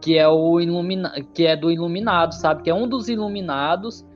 que 0.00 0.18
é 0.18 0.28
o 0.28 0.60
ilumina, 0.60 1.14
que 1.32 1.46
é 1.46 1.56
do 1.56 1.70
Iluminado, 1.70 2.34
sabe? 2.34 2.62
Que 2.62 2.68
é 2.68 2.74
um 2.74 2.86
dos 2.86 3.08
Iluminados 3.08 4.06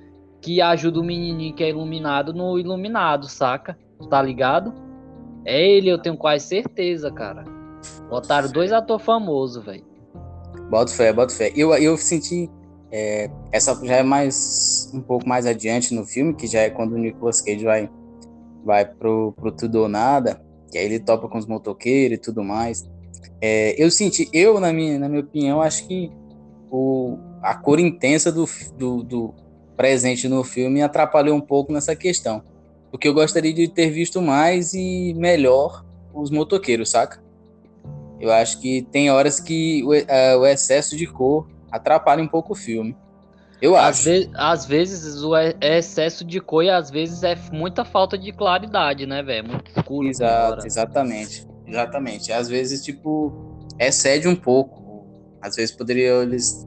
que 0.42 0.60
ajuda 0.60 1.00
o 1.00 1.02
menininho 1.02 1.54
que 1.54 1.64
é 1.64 1.70
iluminado 1.70 2.34
no 2.34 2.58
Iluminado, 2.58 3.26
saca? 3.26 3.76
Tá 4.10 4.20
ligado? 4.20 4.74
É 5.48 5.66
ele, 5.66 5.88
eu 5.88 5.96
tenho 5.96 6.14
quase 6.14 6.46
certeza, 6.46 7.10
cara. 7.10 7.42
Botaram 8.10 8.52
dois 8.52 8.70
atores 8.70 9.04
famosos, 9.04 9.64
velho. 9.64 9.82
Bota 10.68 10.92
fé, 10.92 11.10
bota 11.10 11.34
fé. 11.34 11.50
Eu, 11.56 11.72
eu 11.74 11.96
senti 11.96 12.50
É, 12.90 13.30
essa 13.50 13.74
já 13.84 13.96
é 13.96 14.02
mais 14.02 14.90
um 14.94 15.00
pouco 15.00 15.26
mais 15.28 15.46
adiante 15.46 15.94
no 15.94 16.04
filme, 16.04 16.34
que 16.34 16.46
já 16.46 16.60
é 16.60 16.70
quando 16.70 16.92
o 16.92 16.98
Nicolas 16.98 17.40
Cage 17.40 17.64
vai, 17.64 17.90
vai 18.64 18.84
pro, 18.84 19.32
pro 19.32 19.52
Tudo 19.52 19.80
ou 19.80 19.88
Nada, 19.88 20.38
que 20.70 20.78
aí 20.78 20.84
ele 20.84 20.98
topa 20.98 21.28
com 21.28 21.38
os 21.38 21.46
motoqueiros 21.46 22.18
e 22.18 22.20
tudo 22.20 22.42
mais. 22.42 22.88
É, 23.40 23.74
eu 23.82 23.90
senti, 23.90 24.28
eu, 24.32 24.58
na 24.60 24.72
minha, 24.72 24.98
na 24.98 25.08
minha 25.08 25.20
opinião, 25.20 25.62
acho 25.62 25.86
que 25.86 26.10
o, 26.70 27.18
a 27.42 27.54
cor 27.54 27.78
intensa 27.78 28.32
do, 28.32 28.46
do, 28.76 29.02
do 29.02 29.34
presente 29.76 30.28
no 30.28 30.42
filme 30.42 30.82
atrapalhou 30.82 31.36
um 31.36 31.40
pouco 31.40 31.72
nessa 31.72 31.94
questão. 31.94 32.42
Porque 32.90 33.08
eu 33.08 33.14
gostaria 33.14 33.52
de 33.52 33.68
ter 33.68 33.90
visto 33.90 34.20
mais 34.20 34.72
e 34.74 35.14
melhor 35.14 35.84
os 36.12 36.30
motoqueiros, 36.30 36.90
saca? 36.90 37.22
Eu 38.20 38.32
acho 38.32 38.60
que 38.60 38.82
tem 38.90 39.10
horas 39.10 39.38
que 39.38 39.82
o, 39.84 39.92
uh, 39.92 40.38
o 40.40 40.46
excesso 40.46 40.96
de 40.96 41.06
cor 41.06 41.46
atrapalha 41.70 42.22
um 42.22 42.28
pouco 42.28 42.52
o 42.52 42.56
filme. 42.56 42.96
Eu 43.60 43.76
às 43.76 44.00
acho. 44.00 44.04
Ve 44.04 44.30
às 44.34 44.66
vezes 44.66 45.22
o 45.22 45.36
excesso 45.60 46.24
de 46.24 46.40
cor 46.40 46.64
e 46.64 46.70
às 46.70 46.90
vezes 46.90 47.22
é 47.22 47.36
muita 47.52 47.84
falta 47.84 48.16
de 48.16 48.32
claridade, 48.32 49.06
né, 49.06 49.22
velho? 49.22 49.48
Muito 49.48 49.70
escuro. 49.70 50.08
Exato, 50.08 50.66
exatamente. 50.66 51.46
Exatamente. 51.66 52.32
Às 52.32 52.48
vezes, 52.48 52.82
tipo, 52.82 53.32
excede 53.78 54.26
um 54.26 54.36
pouco. 54.36 55.06
Às 55.40 55.56
vezes 55.56 55.74
poderiam 55.74 56.22
eles 56.22 56.66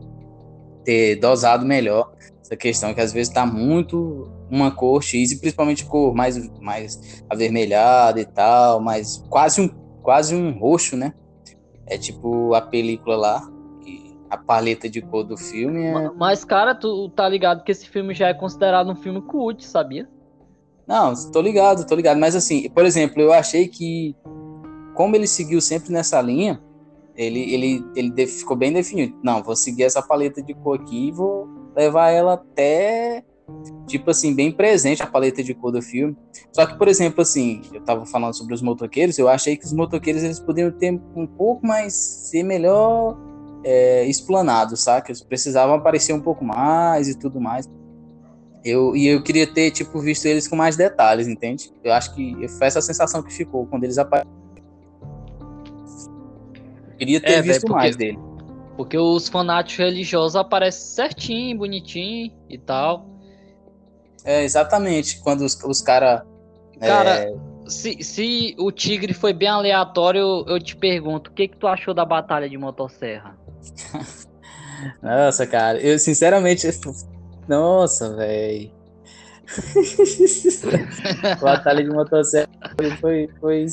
ter 0.84 1.16
dosado 1.18 1.66
melhor 1.66 2.12
essa 2.42 2.56
questão, 2.56 2.94
que 2.94 3.02
às 3.02 3.12
vezes 3.12 3.32
tá 3.32 3.46
muito 3.46 4.30
uma 4.52 4.70
cor 4.70 5.02
X, 5.02 5.32
e 5.32 5.40
principalmente 5.40 5.86
cor 5.86 6.14
mais, 6.14 6.50
mais 6.60 7.24
avermelhada 7.30 8.20
e 8.20 8.26
tal, 8.26 8.82
mas 8.82 9.24
quase 9.30 9.62
um, 9.62 9.70
quase 10.04 10.36
um 10.36 10.52
roxo, 10.60 10.98
né? 10.98 11.14
É 11.88 11.98
tipo 11.98 12.54
a 12.54 12.62
película 12.62 13.16
lá, 13.16 13.50
a 14.30 14.38
paleta 14.38 14.90
de 14.90 15.02
cor 15.02 15.24
do 15.24 15.38
filme 15.38 15.86
é... 15.86 16.10
Mas, 16.12 16.44
cara, 16.44 16.76
tu 16.76 17.10
tá 17.10 17.28
ligado 17.28 17.64
que 17.64 17.72
esse 17.72 17.88
filme 17.88 18.14
já 18.14 18.28
é 18.28 18.34
considerado 18.34 18.90
um 18.92 18.96
filme 18.96 19.22
cult, 19.22 19.66
sabia? 19.66 20.08
Não, 20.88 21.14
tô 21.32 21.42
ligado, 21.42 21.86
tô 21.86 21.96
ligado. 21.96 22.20
Mas 22.20 22.36
assim, 22.36 22.70
por 22.70 22.86
exemplo, 22.86 23.22
eu 23.22 23.32
achei 23.32 23.68
que 23.68 24.16
como 24.94 25.16
ele 25.16 25.28
seguiu 25.28 25.62
sempre 25.62 25.92
nessa 25.92 26.22
linha, 26.22 26.62
ele, 27.16 27.54
ele, 27.54 27.86
ele 27.96 28.28
ficou 28.28 28.56
bem 28.56 28.72
definido. 28.72 29.18
Não, 29.24 29.44
vou 29.44 29.56
seguir 29.56 29.84
essa 29.84 30.02
paleta 30.02 30.42
de 30.42 30.54
cor 30.54 30.80
aqui 30.80 31.08
e 31.08 31.12
vou 31.12 31.48
levar 31.76 32.10
ela 32.10 32.34
até, 32.34 33.24
tipo 33.88 34.10
assim, 34.12 34.34
bem 34.34 34.52
presente 34.52 35.04
a 35.04 35.08
paleta 35.08 35.44
de 35.44 35.54
cor 35.54 35.72
do 35.72 35.82
filme. 35.82 36.16
Só 36.52 36.66
que, 36.66 36.78
por 36.78 36.88
exemplo, 36.88 37.22
assim, 37.22 37.62
eu 37.74 37.82
tava 37.82 38.06
falando 38.06 38.34
sobre 38.34 38.54
os 38.54 38.62
motoqueiros, 38.62 39.18
eu 39.18 39.28
achei 39.28 39.58
que 39.58 39.66
os 39.66 39.74
motoqueiros 39.74 40.24
eles 40.24 40.40
poderiam 40.40 40.72
ter 40.72 40.92
um 41.16 41.28
pouco 41.28 41.66
mais, 41.66 41.94
ser 41.94 42.44
melhor 42.44 43.18
é, 43.64 44.06
explanados, 44.06 44.82
saca? 44.82 45.12
Eles 45.12 45.22
precisavam 45.22 45.76
aparecer 45.76 46.14
um 46.14 46.22
pouco 46.22 46.44
mais 46.44 47.08
e 47.08 47.18
tudo 47.18 47.40
mais. 47.40 47.70
Eu, 48.64 48.96
e 48.96 49.08
eu 49.08 49.24
queria 49.24 49.48
ter, 49.48 49.72
tipo, 49.72 50.00
visto 50.00 50.26
eles 50.26 50.48
com 50.48 50.56
mais 50.56 50.76
detalhes, 50.76 51.28
entende? 51.28 51.72
Eu 51.84 51.94
acho 51.94 52.14
que 52.14 52.48
foi 52.48 52.68
essa 52.68 52.82
sensação 52.82 53.24
que 53.24 53.34
ficou 53.34 53.66
quando 53.66 53.84
eles 53.84 53.98
apareceram. 53.98 54.42
Queria 56.98 57.20
ter 57.20 57.32
é, 57.32 57.42
visto 57.42 57.46
véio, 57.48 57.62
porque, 57.62 57.74
mais 57.74 57.96
dele. 57.96 58.20
Porque 58.78 58.98
os 58.98 59.28
fanáticos 59.28 59.84
religiosos 59.84 60.36
aparecem 60.36 60.82
certinho, 60.82 61.58
bonitinho 61.58 62.32
e 62.48 62.60
tal. 62.60 63.11
É, 64.24 64.44
exatamente. 64.44 65.20
Quando 65.22 65.42
os, 65.42 65.56
os 65.64 65.82
caras. 65.82 66.22
Cara, 66.80 67.26
é... 67.26 67.34
se, 67.68 68.04
se 68.04 68.56
o 68.58 68.72
Tigre 68.72 69.14
foi 69.14 69.34
bem 69.34 69.48
aleatório, 69.48 70.20
eu, 70.20 70.46
eu 70.48 70.60
te 70.60 70.76
pergunto, 70.76 71.30
o 71.30 71.34
que, 71.34 71.48
que 71.48 71.58
tu 71.58 71.68
achou 71.68 71.94
da 71.94 72.06
batalha 72.06 72.50
de 72.50 72.58
motosserra? 72.58 73.38
Nossa, 75.02 75.46
cara, 75.46 75.80
eu 75.80 75.98
sinceramente. 76.00 76.68
Nossa, 77.48 78.16
velho. 78.16 78.72
batalha 81.42 81.84
de 81.84 81.90
motosserra 81.90 82.50
foi, 82.78 82.98
foi, 82.98 83.30
foi 83.40 83.68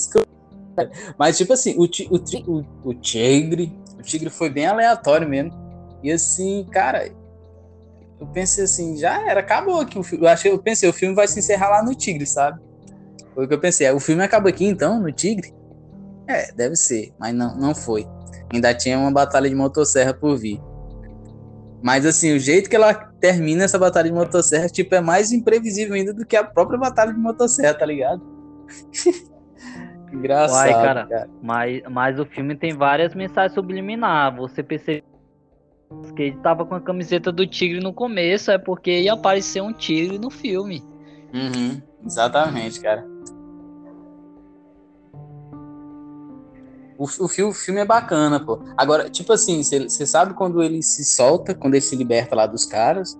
mas, 1.18 1.36
tipo 1.36 1.52
assim, 1.52 1.74
o, 1.76 1.84
o, 1.84 2.52
o, 2.52 2.64
o 2.90 2.94
Tigre, 2.94 3.76
o 3.98 4.02
Tigre 4.02 4.30
foi 4.30 4.50
bem 4.50 4.66
aleatório 4.66 5.28
mesmo. 5.28 5.52
E 6.02 6.12
assim, 6.12 6.64
cara, 6.70 7.10
eu 8.20 8.26
pensei 8.26 8.64
assim, 8.64 8.96
já 8.96 9.28
era, 9.28 9.40
acabou 9.40 9.80
aqui 9.80 9.98
o 9.98 10.02
filme. 10.02 10.24
Eu, 10.24 10.28
achei, 10.28 10.50
eu 10.50 10.58
pensei, 10.58 10.88
o 10.88 10.92
filme 10.92 11.14
vai 11.14 11.28
se 11.28 11.38
encerrar 11.38 11.70
lá 11.70 11.82
no 11.82 11.94
Tigre, 11.94 12.26
sabe? 12.26 12.60
Foi 13.34 13.44
o 13.44 13.48
que 13.48 13.54
eu 13.54 13.60
pensei. 13.60 13.86
É, 13.86 13.92
o 13.92 14.00
filme 14.00 14.22
acaba 14.22 14.48
aqui 14.48 14.64
então, 14.64 15.00
no 15.00 15.12
Tigre? 15.12 15.54
É, 16.26 16.52
deve 16.52 16.76
ser, 16.76 17.12
mas 17.18 17.34
não, 17.34 17.56
não 17.56 17.74
foi. 17.74 18.06
Ainda 18.52 18.74
tinha 18.74 18.98
uma 18.98 19.10
batalha 19.10 19.48
de 19.48 19.54
motosserra 19.54 20.12
por 20.12 20.36
vir. 20.36 20.60
Mas 21.82 22.04
assim, 22.04 22.34
o 22.34 22.38
jeito 22.38 22.68
que 22.68 22.74
ela 22.74 22.92
termina 22.92 23.64
essa 23.64 23.78
batalha 23.78 24.08
de 24.08 24.14
motosserra, 24.14 24.68
tipo, 24.68 24.94
é 24.94 25.00
mais 25.00 25.30
imprevisível 25.30 25.94
ainda 25.94 26.12
do 26.12 26.26
que 26.26 26.36
a 26.36 26.42
própria 26.42 26.78
batalha 26.78 27.12
de 27.12 27.18
motosserra, 27.18 27.74
tá 27.74 27.86
ligado? 27.86 28.20
Engraçado. 30.12 30.66
Uai, 30.66 30.72
cara, 30.72 31.06
cara, 31.06 31.28
Mas, 31.42 31.82
mas 31.88 32.18
o 32.18 32.24
filme 32.24 32.56
tem 32.56 32.74
várias 32.74 33.14
mensagens 33.14 33.52
subliminares. 33.52 34.38
Você 34.38 34.62
percebe 34.62 35.04
que 36.14 36.22
ele 36.22 36.36
tava 36.38 36.66
com 36.66 36.74
a 36.74 36.80
camiseta 36.80 37.30
do 37.30 37.46
tigre 37.46 37.80
no 37.80 37.92
começo, 37.92 38.50
é 38.50 38.58
porque 38.58 39.02
ia 39.02 39.12
aparecer 39.12 39.62
um 39.62 39.72
tigre 39.72 40.18
no 40.18 40.30
filme. 40.30 40.82
Uhum, 41.32 41.80
exatamente, 42.04 42.80
cara. 42.80 43.06
O, 46.98 47.04
o, 47.04 47.48
o 47.48 47.52
filme 47.52 47.80
é 47.80 47.84
bacana, 47.84 48.40
pô. 48.40 48.60
Agora, 48.76 49.08
tipo 49.08 49.32
assim, 49.32 49.62
você 49.62 50.06
sabe 50.06 50.34
quando 50.34 50.62
ele 50.62 50.82
se 50.82 51.04
solta, 51.04 51.54
quando 51.54 51.74
ele 51.74 51.80
se 51.80 51.94
liberta 51.94 52.34
lá 52.34 52.46
dos 52.46 52.64
caras, 52.64 53.16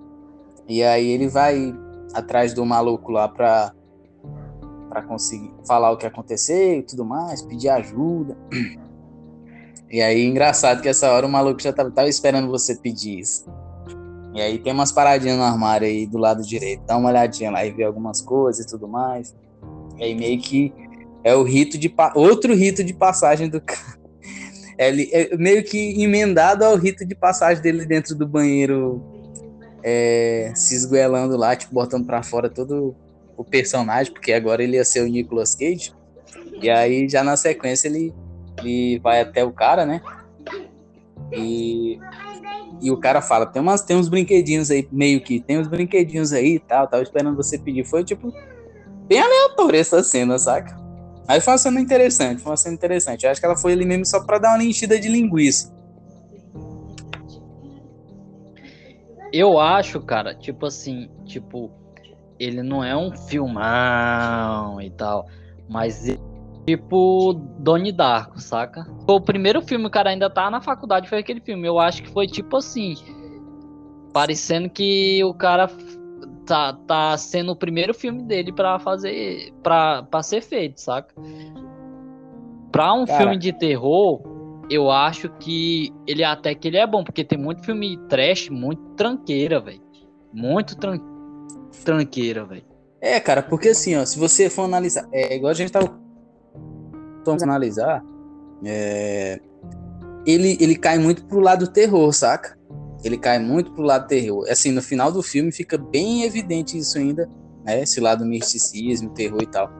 e 0.69 0.83
aí 0.83 1.07
ele 1.09 1.29
vai 1.29 1.73
atrás 2.13 2.53
do 2.53 2.65
maluco 2.67 3.13
lá 3.13 3.29
pra 3.29 3.73
para 4.89 5.03
conseguir 5.03 5.53
falar 5.67 5.91
o 5.91 5.99
que 5.99 6.07
aconteceu 6.07 6.79
e 6.79 6.83
tudo 6.83 7.05
mais, 7.05 7.43
pedir 7.43 7.69
ajuda. 7.69 8.37
E 9.91 10.03
aí, 10.03 10.25
engraçado 10.25 10.83
que 10.83 10.89
essa 10.89 11.11
hora 11.11 11.27
o 11.27 11.31
maluco 11.31 11.63
já 11.63 11.73
tava, 11.73 11.91
tava 11.91 12.09
esperando 12.09 12.49
você 12.49 12.75
pedir 12.77 13.21
isso. 13.21 13.47
E 14.35 14.41
aí 14.41 14.59
tem 14.59 14.73
umas 14.73 14.93
paradinhas 14.93 15.37
no 15.37 15.43
armário 15.43 15.87
aí 15.87 16.07
do 16.07 16.19
lado 16.19 16.43
direito, 16.43 16.83
dá 16.87 16.97
uma 16.97 17.09
olhadinha 17.09 17.51
lá 17.51 17.65
e 17.65 17.71
vê 17.71 17.85
algumas 17.85 18.21
coisas 18.21 18.65
e 18.65 18.69
tudo 18.69 18.87
mais. 18.87 19.35
E 19.97 20.05
aí 20.05 20.15
meio 20.15 20.39
que 20.39 20.73
é 21.25 21.35
o 21.35 21.43
rito 21.43 21.79
de 21.79 21.93
outro 22.15 22.55
rito 22.55 22.85
de 22.85 22.93
passagem 22.93 23.49
do 23.49 23.61
cara. 23.61 23.99
É, 24.81 24.91
é 24.91 25.37
meio 25.37 25.65
que 25.65 26.01
emendado 26.01 26.65
ao 26.65 26.77
rito 26.77 27.05
de 27.05 27.15
passagem 27.15 27.61
dele 27.61 27.85
dentro 27.85 28.15
do 28.15 28.29
banheiro, 28.29 29.03
é, 29.83 30.53
se 30.55 30.75
esguelando 30.75 31.37
lá, 31.37 31.57
tipo, 31.57 31.75
botando 31.75 32.07
para 32.07 32.23
fora 32.23 32.49
todo 32.49 32.95
o 33.37 33.43
personagem, 33.43 34.13
porque 34.13 34.33
agora 34.33 34.63
ele 34.63 34.77
ia 34.77 34.85
ser 34.85 35.01
o 35.01 35.09
Nicolas 35.09 35.57
Cage. 35.57 35.93
E 36.63 36.71
aí, 36.71 37.09
já 37.09 37.25
na 37.25 37.37
sequência, 37.37 37.89
ele, 37.89 38.15
ele 38.59 38.99
vai 38.99 39.21
até 39.21 39.45
o 39.45 39.53
cara, 39.53 39.85
né? 39.87 40.01
E, 41.33 41.99
e 42.81 42.91
o 42.91 42.97
cara 42.97 43.21
fala: 43.21 43.47
tem, 43.47 43.61
umas, 43.61 43.83
tem 43.83 43.97
uns 43.97 44.09
brinquedinhos 44.09 44.71
aí, 44.71 44.87
meio 44.91 45.21
que, 45.21 45.41
tem 45.41 45.59
uns 45.59 45.69
brinquedinhos 45.69 46.33
aí 46.33 46.55
e 46.55 46.59
tal, 46.59 46.87
tava 46.87 47.03
esperando 47.03 47.37
você 47.37 47.59
pedir. 47.59 47.85
Foi 47.85 48.05
tipo, 48.05 48.33
bem 49.07 49.21
aleatório 49.21 49.79
essa 49.79 50.03
cena, 50.03 50.39
saca? 50.39 50.79
Mas 51.27 51.45
foi 51.45 51.53
uma 51.53 51.59
cena 51.59 51.81
interessante, 51.81 52.41
foi 52.41 52.53
uma 52.53 52.57
cena 52.57 52.75
interessante. 52.75 53.25
Eu 53.25 53.31
acho 53.31 53.41
que 53.41 53.47
ela 53.47 53.57
foi 53.57 53.73
ali 53.73 53.85
mesmo 53.85 54.07
só 54.07 54.25
pra 54.25 54.39
dar 54.39 54.55
uma 54.55 54.65
enchida 54.65 54.99
de 54.99 55.09
linguiça. 55.09 55.77
Eu 59.31 59.61
acho, 59.61 60.01
cara, 60.01 60.35
tipo 60.35 60.65
assim, 60.65 61.11
tipo, 61.27 61.71
ele 62.39 62.63
não 62.63 62.83
é 62.83 62.97
um 62.97 63.15
filmão 63.15 64.81
e 64.81 64.89
tal, 64.89 65.27
mas 65.69 66.09
ele, 66.09 66.21
tipo 66.69 67.33
Donnie 67.59 67.93
Darko, 67.93 68.39
saca? 68.39 68.87
O 69.09 69.21
primeiro 69.21 69.63
filme, 69.63 69.87
o 69.87 69.91
cara 69.91 70.11
ainda 70.11 70.29
tá 70.29 70.51
na 70.51 70.61
faculdade, 70.61 71.09
foi 71.09 71.19
aquele 71.19 71.41
filme. 71.41 71.67
Eu 71.67 71.79
acho 71.79 72.03
que 72.03 72.11
foi 72.11 72.27
tipo 72.27 72.59
assim, 72.59 72.95
parecendo 74.13 74.69
que 74.69 75.25
o 75.25 75.33
cara 75.33 75.71
tá, 76.45 76.75
tá 76.87 77.17
sendo 77.17 77.53
o 77.53 77.57
primeiro 77.57 77.95
filme 77.95 78.23
dele 78.23 78.53
para 78.53 78.79
fazer, 78.79 79.53
para 79.63 80.23
ser 80.23 80.43
feito, 80.43 80.79
saca? 80.79 81.15
Pra 82.71 82.93
um 82.93 83.07
cara. 83.07 83.19
filme 83.19 83.39
de 83.39 83.51
terror, 83.53 84.21
eu 84.69 84.91
acho 84.91 85.31
que 85.41 85.91
ele 86.07 86.23
até 86.23 86.55
que 86.55 86.69
ele 86.69 86.77
é 86.77 86.87
bom, 86.87 87.03
porque 87.03 87.25
tem 87.25 87.39
muito 87.39 87.65
filme 87.65 87.97
trash, 88.11 88.51
muito 88.51 88.83
tranqueira, 88.95 89.59
velho. 89.59 89.81
Muito 90.35 90.77
tranqueira 90.77 91.19
tranqueira, 91.85 92.45
velho. 92.45 92.65
É, 93.01 93.21
cara, 93.21 93.43
porque 93.43 93.69
assim, 93.69 93.97
ó, 93.97 94.05
se 94.05 94.19
você 94.19 94.51
for 94.51 94.63
analisar, 94.63 95.09
é 95.13 95.37
igual 95.37 95.51
a 95.51 95.55
gente 95.55 95.71
tava 95.71 96.08
vamos 97.29 97.43
analisar, 97.43 98.03
é, 98.65 99.41
ele, 100.27 100.57
ele 100.61 100.77
cai 100.77 100.99
muito 100.99 101.25
pro 101.25 101.41
lado 101.41 101.69
terror, 101.69 102.13
saca? 102.13 102.59
Ele 103.05 103.17
cai 103.17 103.39
muito 103.39 103.73
pro 103.73 103.83
lado 103.83 104.07
terror. 104.09 104.45
Assim, 104.51 104.73
no 104.73 104.83
final 104.83 105.13
do 105.13 105.23
filme 105.23 105.53
fica 105.53 105.79
bem 105.79 106.25
evidente 106.25 106.77
isso 106.77 106.99
ainda, 106.99 107.29
né? 107.65 107.83
Esse 107.83 108.01
lado 108.01 108.27
misticismo, 108.27 109.11
terror 109.11 109.43
e 109.43 109.47
tal. 109.47 109.71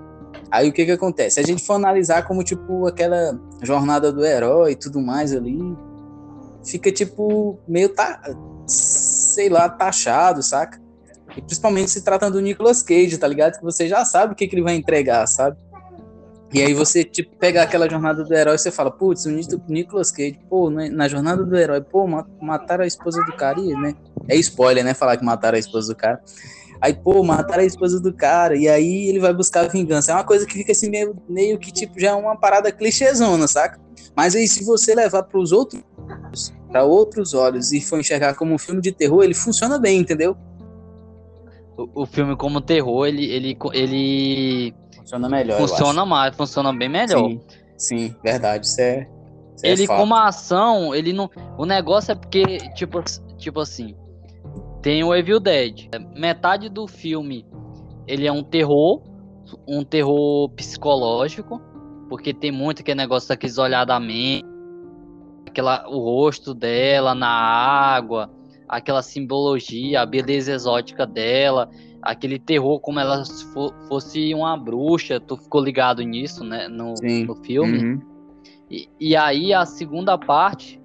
Aí 0.51 0.69
o 0.69 0.73
que 0.73 0.85
que 0.85 0.93
acontece? 0.93 1.35
Se 1.35 1.41
a 1.41 1.43
gente 1.43 1.65
for 1.65 1.75
analisar 1.75 2.27
como, 2.27 2.45
tipo, 2.45 2.87
aquela 2.87 3.39
jornada 3.63 4.13
do 4.13 4.25
herói 4.25 4.73
e 4.73 4.77
tudo 4.77 5.01
mais 5.01 5.35
ali, 5.35 5.59
fica, 6.65 6.93
tipo, 6.93 7.59
meio 7.67 7.89
tá 7.89 8.21
sei 8.67 9.49
lá, 9.49 9.69
taxado, 9.69 10.43
saca? 10.43 10.81
E 11.37 11.43
principalmente 11.43 11.91
se 11.91 12.03
tratando 12.03 12.35
do 12.35 12.41
Nicolas 12.41 12.83
Cage, 12.83 13.19
tá 13.19 13.27
ligado? 13.27 13.59
Que 13.59 13.63
você 13.63 13.89
já 13.89 14.05
sabe 14.05 14.33
o 14.33 14.37
que, 14.37 14.47
que 14.47 14.55
ele 14.55 14.63
vai 14.63 14.75
entregar, 14.75 15.27
sabe? 15.27 15.57
E 16.53 16.63
aí 16.63 16.73
você, 16.73 17.05
tipo, 17.05 17.37
pega 17.37 17.63
aquela 17.63 17.89
jornada 17.89 18.25
do 18.25 18.35
herói 18.35 18.55
e 18.55 18.59
você 18.59 18.71
fala, 18.71 18.91
putz, 18.91 19.27
o 19.27 19.31
Nicolas 19.69 20.11
Cage, 20.11 20.41
pô, 20.49 20.71
né, 20.71 20.89
na 20.89 21.07
jornada 21.07 21.45
do 21.45 21.57
herói, 21.57 21.83
pô, 21.83 22.07
mataram 22.41 22.85
a 22.85 22.87
esposa 22.87 23.23
do 23.23 23.33
cara, 23.37 23.61
e, 23.61 23.75
né? 23.75 23.95
É 24.27 24.35
spoiler, 24.37 24.83
né? 24.83 24.95
Falar 24.95 25.19
que 25.19 25.25
mataram 25.25 25.57
a 25.57 25.59
esposa 25.59 25.93
do 25.93 25.97
cara. 25.97 26.23
Aí, 26.81 26.95
pô, 26.95 27.23
mataram 27.23 27.63
a 27.63 27.67
esposa 27.67 28.01
do 28.01 28.15
cara, 28.15 28.57
e 28.57 28.67
aí 28.67 29.09
ele 29.09 29.19
vai 29.19 29.35
buscar 29.35 29.69
vingança. 29.69 30.13
É 30.13 30.15
uma 30.15 30.25
coisa 30.25 30.47
que 30.47 30.55
fica 30.55 30.73
assim, 30.73 30.89
meio, 30.89 31.17
meio 31.29 31.59
que, 31.59 31.71
tipo, 31.71 32.01
já 32.01 32.11
é 32.11 32.15
uma 32.15 32.37
parada 32.37 32.73
clichêzona, 32.73 33.47
saca? 33.47 33.79
Mas 34.17 34.35
aí, 34.35 34.49
se 34.49 34.65
você 34.65 34.95
levar 34.95 35.25
para 35.25 35.39
os 35.39 35.53
outros, 35.53 35.83
para 36.69 36.83
outros 36.83 37.35
olhos 37.35 37.73
e 37.73 37.81
for 37.81 38.01
enxergar 38.01 38.35
como 38.35 38.55
um 38.55 38.59
filme 38.59 38.81
de 38.81 38.93
terror, 38.93 39.23
ele 39.23 39.35
funciona 39.35 39.79
bem, 39.79 40.01
entendeu? 40.01 40.35
O, 41.77 42.03
o 42.03 42.07
filme 42.07 42.35
como 42.37 42.61
terror, 42.61 43.07
ele, 43.07 43.27
ele, 43.27 43.59
ele 43.75 44.75
funciona 45.09 45.29
melhor. 45.29 45.59
Funciona 45.59 46.07
mais, 46.07 46.37
funciona 46.37 46.73
bem 46.73 46.89
melhor. 46.89 47.31
Sim, 47.31 47.41
sim 47.77 48.17
verdade. 48.23 48.67
Isso 48.67 48.81
é. 48.81 49.09
Isso 49.57 49.67
é 49.67 49.71
ele, 49.71 49.85
é 49.85 49.87
como 49.87 50.15
ação, 50.15 50.95
ele 50.95 51.13
não. 51.13 51.31
O 51.57 51.65
negócio 51.65 52.13
é 52.13 52.15
porque, 52.15 52.59
tipo, 52.75 53.03
tipo 53.39 53.61
assim, 53.61 53.97
tem 54.83 55.03
o 55.03 55.15
Evil 55.15 55.41
Dead. 55.41 55.89
Metade 56.15 56.69
do 56.69 56.87
filme 56.87 57.47
ele 58.07 58.27
é 58.27 58.33
um 58.33 58.43
terror, 58.43 59.03
um 59.67 59.83
terror 59.83 60.51
psicológico, 60.51 61.61
porque 62.09 62.33
tem 62.33 62.53
muito 62.53 62.81
aquele 62.81 62.99
negócio 62.99 63.29
daqueles 63.29 63.59
olhar 63.59 63.85
da 63.85 63.99
mente, 63.99 64.47
aquela, 65.47 65.89
o 65.89 65.99
rosto 65.99 66.55
dela 66.55 67.15
na 67.15 67.29
água, 67.29 68.31
aquela 68.69 69.03
simbologia, 69.03 70.03
a 70.03 70.07
beleza 70.07 70.53
exótica 70.53 71.07
dela 71.07 71.69
aquele 72.03 72.39
terror 72.39 72.81
como 72.81 73.01
ela 73.01 73.23
fosse 73.89 74.35
uma 74.35 74.57
bruxa, 74.57 75.21
tu 75.21 75.37
ficou 75.37 75.63
ligado 75.63 76.03
nisso, 76.03 76.45
né, 76.45 76.69
no, 76.69 76.95
no 77.27 77.35
filme. 77.37 77.79
Uhum. 77.79 78.01
E, 78.71 78.89
e, 79.01 79.17
aí 79.17 79.53
a 79.53 79.65
segunda 79.65 80.19
parte 80.19 80.81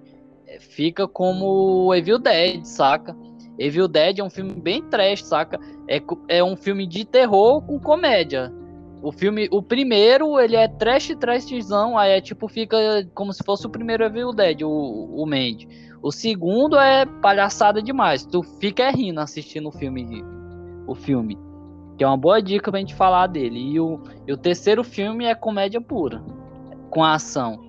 eh, 0.47 0.59
fica 0.59 1.07
como 1.07 1.93
Evil 1.93 2.17
Dead, 2.17 2.63
saca? 2.63 3.15
Evil 3.59 3.87
Dead 3.87 4.19
é 4.19 4.23
um 4.23 4.29
filme 4.29 4.53
bem 4.53 4.81
trash, 4.81 5.23
saca? 5.23 5.59
É, 5.87 6.01
é 6.29 6.43
um 6.43 6.55
filme 6.55 6.87
de 6.87 7.05
terror 7.05 7.61
com 7.61 7.79
comédia. 7.79 8.53
O 9.01 9.11
filme, 9.11 9.49
o 9.51 9.61
primeiro, 9.61 10.39
ele 10.39 10.55
é 10.55 10.65
trash, 10.65 11.13
trashzão, 11.19 11.97
aí 11.97 12.13
é 12.13 12.21
tipo, 12.21 12.47
fica 12.47 12.77
como 13.13 13.33
se 13.33 13.43
fosse 13.43 13.67
o 13.67 13.69
primeiro 13.69 14.05
Evil 14.05 14.31
Dead, 14.31 14.61
o, 14.61 14.69
o 14.69 15.25
Mandy. 15.25 15.67
O 16.01 16.09
segundo 16.09 16.77
é 16.77 17.05
palhaçada 17.05 17.81
demais, 17.81 18.25
tu 18.25 18.41
fica 18.43 18.89
rindo 18.89 19.19
assistindo 19.19 19.67
o 19.67 19.71
filme 19.71 20.23
o 20.87 20.95
filme. 20.95 21.37
Que 21.97 22.03
é 22.03 22.07
uma 22.07 22.17
boa 22.17 22.41
dica 22.41 22.71
pra 22.71 22.79
gente 22.79 22.95
falar 22.95 23.27
dele. 23.27 23.59
E 23.59 23.79
o, 23.79 23.99
e 24.27 24.33
o 24.33 24.37
terceiro 24.37 24.83
filme 24.83 25.25
é 25.25 25.35
comédia 25.35 25.79
pura. 25.79 26.23
Com 26.89 27.03
ação. 27.03 27.59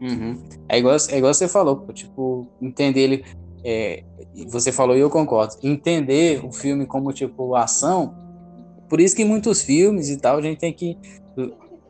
Uhum. 0.00 0.40
É, 0.68 0.78
igual, 0.78 0.96
é 1.08 1.18
igual 1.18 1.34
você 1.34 1.48
falou, 1.48 1.86
tipo, 1.92 2.46
entender 2.60 3.00
ele. 3.00 3.24
É, 3.64 4.04
você 4.48 4.70
falou 4.70 4.96
e 4.96 5.00
eu 5.00 5.10
concordo. 5.10 5.54
Entender 5.62 6.44
o 6.44 6.52
filme 6.52 6.86
como, 6.86 7.12
tipo, 7.12 7.54
ação. 7.54 8.14
Por 8.88 9.00
isso 9.00 9.16
que 9.16 9.24
muitos 9.24 9.62
filmes 9.62 10.08
e 10.08 10.16
tal, 10.16 10.38
a 10.38 10.42
gente 10.42 10.58
tem 10.58 10.72
que 10.72 10.96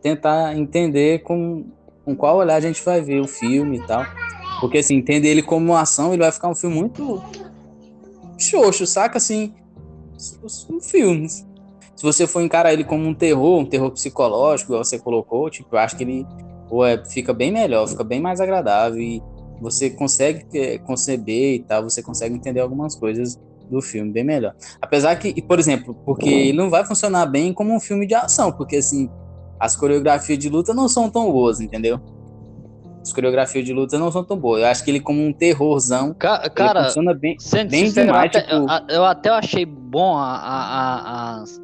tentar 0.02 0.56
entender 0.56 1.22
com, 1.22 1.66
com 2.04 2.16
qual 2.16 2.38
olhar 2.38 2.56
a 2.56 2.60
gente 2.60 2.82
vai 2.84 3.00
ver 3.00 3.20
o 3.20 3.28
filme 3.28 3.78
e 3.78 3.86
tal. 3.86 4.04
Porque, 4.60 4.78
assim, 4.78 4.96
entender 4.96 5.28
ele 5.28 5.42
como 5.42 5.76
ação, 5.76 6.12
ele 6.12 6.22
vai 6.22 6.32
ficar 6.32 6.48
um 6.48 6.54
filme 6.54 6.76
muito 6.76 7.22
xoxo, 8.38 8.86
saca? 8.86 9.18
Assim, 9.18 9.54
os, 10.42 10.68
os 10.68 10.90
filmes. 10.90 11.46
Se 11.94 12.02
você 12.02 12.26
for 12.26 12.42
encarar 12.42 12.72
ele 12.72 12.84
como 12.84 13.06
um 13.06 13.14
terror, 13.14 13.58
um 13.58 13.64
terror 13.64 13.90
psicológico, 13.90 14.72
igual 14.72 14.84
você 14.84 14.98
colocou, 14.98 15.50
tipo, 15.50 15.74
eu 15.74 15.78
acho 15.78 15.96
que 15.96 16.04
ele 16.04 16.26
ou 16.70 16.84
é, 16.84 17.02
fica 17.04 17.32
bem 17.32 17.50
melhor, 17.50 17.88
fica 17.88 18.04
bem 18.04 18.20
mais 18.20 18.40
agradável 18.40 19.00
e 19.00 19.22
você 19.60 19.90
consegue 19.90 20.44
é, 20.54 20.78
conceber 20.78 21.54
e 21.54 21.58
tal, 21.60 21.82
você 21.82 22.02
consegue 22.02 22.34
entender 22.34 22.60
algumas 22.60 22.94
coisas 22.94 23.40
do 23.70 23.80
filme 23.80 24.10
bem 24.12 24.24
melhor. 24.24 24.54
Apesar 24.80 25.16
que, 25.16 25.40
por 25.42 25.58
exemplo, 25.58 25.94
porque 26.04 26.28
ele 26.28 26.58
não 26.58 26.70
vai 26.70 26.84
funcionar 26.84 27.26
bem 27.26 27.52
como 27.52 27.74
um 27.74 27.80
filme 27.80 28.06
de 28.06 28.14
ação, 28.14 28.52
porque 28.52 28.76
assim, 28.76 29.10
as 29.58 29.74
coreografias 29.74 30.38
de 30.38 30.48
luta 30.48 30.72
não 30.72 30.88
são 30.88 31.10
tão 31.10 31.30
boas, 31.32 31.60
entendeu? 31.60 32.00
As 33.08 33.12
coreografias 33.12 33.64
de 33.64 33.72
luta 33.72 33.98
não 33.98 34.12
são 34.12 34.22
tão 34.22 34.36
boas. 34.36 34.62
Eu 34.62 34.68
acho 34.68 34.84
que 34.84 34.90
ele, 34.90 35.00
como 35.00 35.24
um 35.24 35.32
terrorzão, 35.32 36.14
Ca 36.14 36.48
cara, 36.50 36.84
funciona 36.84 37.14
bem, 37.14 37.36
bem 37.68 37.90
demais. 37.90 38.06
Eu 38.06 38.14
até, 38.14 38.40
tipo... 38.42 38.54
eu, 38.54 38.96
eu 38.96 39.04
até 39.04 39.30
achei 39.30 39.64
bom 39.64 40.16
a, 40.16 40.36
a, 40.36 40.60
a, 41.00 41.40
as, 41.40 41.60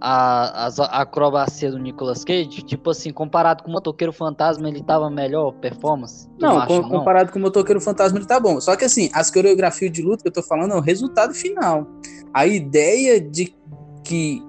a, 0.00 0.66
as 0.66 0.80
acrobacias 0.80 1.72
do 1.72 1.78
Nicolas 1.78 2.24
Cage. 2.24 2.62
Tipo 2.62 2.90
assim, 2.90 3.12
comparado 3.12 3.62
com 3.62 3.68
o 3.68 3.72
Motoqueiro 3.72 4.12
Fantasma, 4.12 4.68
ele 4.68 4.82
tava 4.82 5.10
melhor 5.10 5.52
performance? 5.52 6.26
Não, 6.38 6.66
com, 6.66 6.80
não, 6.80 6.88
comparado 6.88 7.30
com 7.30 7.38
o 7.38 7.42
Motoqueiro 7.42 7.80
Fantasma, 7.80 8.18
ele 8.18 8.26
tá 8.26 8.40
bom. 8.40 8.60
Só 8.60 8.74
que 8.74 8.84
assim, 8.84 9.10
as 9.12 9.30
coreografias 9.30 9.92
de 9.92 10.02
luta 10.02 10.22
que 10.22 10.28
eu 10.28 10.32
tô 10.32 10.42
falando 10.42 10.72
é 10.72 10.76
o 10.76 10.80
resultado 10.80 11.34
final. 11.34 11.86
A 12.32 12.46
ideia 12.46 13.20
de 13.20 13.54
que, 14.02 14.42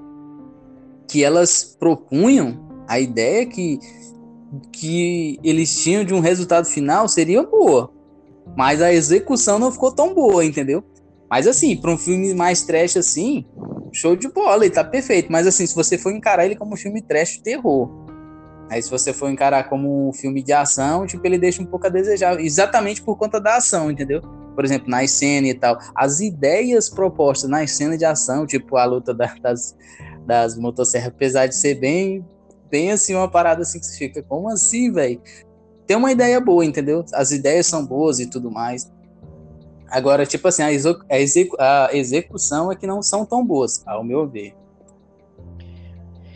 que 1.08 1.22
elas 1.22 1.76
propunham, 1.78 2.58
a 2.88 2.98
ideia 2.98 3.46
que 3.46 3.78
que 4.72 5.40
eles 5.44 5.76
tinham 5.76 6.04
de 6.04 6.14
um 6.14 6.20
resultado 6.20 6.66
final 6.66 7.08
seria 7.08 7.44
boa. 7.44 7.92
Mas 8.58 8.82
a 8.82 8.92
execução 8.92 9.60
não 9.60 9.72
ficou 9.72 9.92
tão 9.92 10.14
boa, 10.14 10.44
entendeu? 10.44 10.84
Mas 11.30 11.48
assim, 11.48 11.78
para 11.78 11.92
um 11.92 11.98
filme 11.98 12.34
mais 12.34 12.64
trash 12.64 12.98
assim, 12.98 13.46
show 13.94 14.16
de 14.16 14.28
bola, 14.28 14.66
ele 14.66 14.74
tá 14.74 14.84
perfeito. 14.84 15.32
Mas 15.32 15.46
assim, 15.46 15.66
se 15.66 15.76
você 15.76 15.98
for 15.98 16.12
encarar 16.12 16.46
ele 16.46 16.56
como 16.56 16.74
um 16.74 16.78
filme 16.78 17.02
trash 17.02 17.38
terror, 17.38 17.90
aí 18.70 18.82
se 18.82 18.90
você 18.90 19.14
for 19.14 19.30
encarar 19.30 19.70
como 19.70 20.10
um 20.10 20.14
filme 20.14 20.42
de 20.42 20.52
ação, 20.52 21.06
tipo, 21.06 21.26
ele 21.26 21.38
deixa 21.38 21.62
um 21.62 21.66
pouco 21.66 21.86
a 21.86 21.90
desejar, 21.90 22.40
exatamente 22.40 23.02
por 23.02 23.16
conta 23.18 23.40
da 23.40 23.58
ação, 23.58 23.92
entendeu? 23.92 24.22
Por 24.56 24.66
exemplo, 24.66 24.90
na 24.90 25.06
cena 25.08 25.48
e 25.48 25.54
tal. 25.54 25.78
As 25.96 26.20
ideias 26.20 26.90
propostas 26.90 27.50
na 27.50 27.66
cena 27.68 27.98
de 27.98 28.06
ação, 28.06 28.46
tipo 28.46 28.76
a 28.76 28.86
luta 28.86 29.14
das, 29.14 29.76
das 30.26 30.58
motosserras, 30.58 31.10
apesar 31.10 31.48
de 31.48 31.56
ser 31.56 31.76
bem 31.76 32.26
tem 32.70 32.92
assim 32.92 33.16
uma 33.16 33.30
parada 33.30 33.62
assim 33.62 33.80
que 33.80 33.86
você 33.86 33.98
fica, 33.98 34.24
como 34.24 34.50
assim, 34.50 34.92
velho? 34.92 35.22
Tem 35.86 35.98
uma 35.98 36.12
ideia 36.12 36.40
boa, 36.40 36.64
entendeu? 36.64 37.04
As 37.14 37.32
ideias 37.32 37.66
são 37.66 37.86
boas 37.86 38.20
e 38.20 38.30
tudo 38.30 38.52
mais. 38.52 38.92
Agora, 39.90 40.26
tipo 40.26 40.48
assim, 40.48 40.62
a, 40.62 40.72
execu 40.72 41.04
a, 41.10 41.18
execu 41.18 41.56
a 41.60 41.90
execução 41.92 42.72
é 42.72 42.76
que 42.76 42.86
não 42.86 43.02
são 43.02 43.26
tão 43.26 43.44
boas, 43.44 43.84
ao 43.88 44.04
meu 44.04 44.28
ver. 44.28 44.54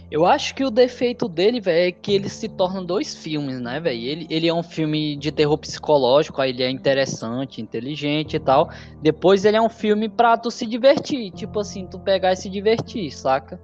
Eu 0.09 0.27
acho 0.27 0.53
que 0.53 0.63
o 0.63 0.69
defeito 0.69 1.27
dele, 1.27 1.59
velho, 1.59 1.89
é 1.89 1.91
que 1.91 2.13
ele 2.13 2.29
se 2.29 2.47
torna 2.47 2.83
dois 2.83 3.15
filmes, 3.15 3.59
né, 3.59 3.79
velho? 3.79 3.99
Ele, 3.99 4.27
ele 4.29 4.47
é 4.47 4.53
um 4.53 4.61
filme 4.61 5.15
de 5.15 5.31
terror 5.31 5.57
psicológico, 5.57 6.39
aí 6.39 6.51
ele 6.51 6.61
é 6.61 6.69
interessante, 6.69 7.61
inteligente 7.61 8.35
e 8.35 8.39
tal. 8.39 8.69
Depois 9.01 9.43
ele 9.43 9.57
é 9.57 9.61
um 9.61 9.69
filme 9.69 10.07
pra 10.07 10.37
tu 10.37 10.51
se 10.51 10.67
divertir, 10.67 11.31
tipo 11.31 11.59
assim, 11.59 11.87
tu 11.87 11.99
pegar 11.99 12.33
e 12.33 12.35
se 12.35 12.47
divertir, 12.47 13.11
saca? 13.11 13.59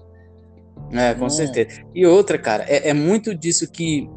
É, 0.91 1.13
com 1.13 1.25
hum. 1.25 1.29
certeza. 1.29 1.81
E 1.93 2.05
outra, 2.05 2.37
cara, 2.37 2.65
é, 2.67 2.89
é 2.89 2.93
muito 2.93 3.35
disso 3.35 3.69
que, 3.69 4.09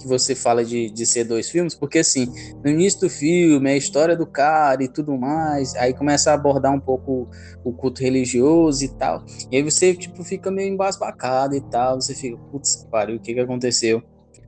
que 0.00 0.06
você 0.06 0.34
fala 0.34 0.64
de, 0.64 0.90
de 0.90 1.06
ser 1.06 1.24
dois 1.24 1.50
filmes, 1.50 1.74
porque 1.74 1.98
assim, 1.98 2.26
no 2.64 2.70
início 2.70 3.00
do 3.00 3.10
filme, 3.10 3.70
a 3.70 3.76
história 3.76 4.16
do 4.16 4.26
cara 4.26 4.82
e 4.82 4.88
tudo 4.88 5.16
mais, 5.16 5.74
aí 5.76 5.92
começa 5.92 6.30
a 6.30 6.34
abordar 6.34 6.72
um 6.72 6.80
pouco 6.80 7.28
o 7.62 7.72
culto 7.72 8.02
religioso 8.02 8.84
e 8.84 8.88
tal. 8.88 9.24
E 9.50 9.56
aí 9.56 9.62
você, 9.62 9.94
tipo, 9.94 10.24
fica 10.24 10.50
meio 10.50 10.72
embasbacado 10.72 11.54
e 11.54 11.60
tal, 11.60 12.00
você 12.00 12.14
fica, 12.14 12.36
putz, 12.50 12.86
pariu, 12.90 13.16
o 13.16 13.20
que 13.20 13.34
que 13.34 13.40
aconteceu? 13.40 14.02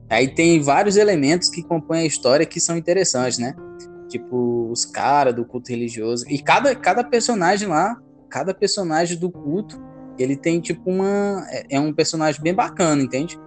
Aí 0.09 0.27
tem 0.27 0.61
vários 0.61 0.95
elementos 0.95 1.49
que 1.49 1.61
compõem 1.61 2.01
a 2.01 2.05
história 2.05 2.45
que 2.45 2.61
são 2.61 2.77
interessantes, 2.77 3.37
né? 3.37 3.53
Tipo, 4.07 4.69
os 4.71 4.85
caras 4.85 5.35
do 5.35 5.43
culto 5.43 5.69
religioso. 5.69 6.25
E 6.29 6.41
cada, 6.41 6.73
cada 6.73 7.03
personagem 7.03 7.67
lá, 7.67 7.97
cada 8.29 8.53
personagem 8.53 9.17
do 9.17 9.29
culto 9.29 9.77
ele 10.17 10.35
tem 10.35 10.59
tipo 10.59 10.89
uma. 10.89 11.45
É, 11.49 11.75
é 11.77 11.79
um 11.79 11.93
personagem 11.93 12.41
bem 12.41 12.53
bacana, 12.53 13.01
entende? 13.01 13.39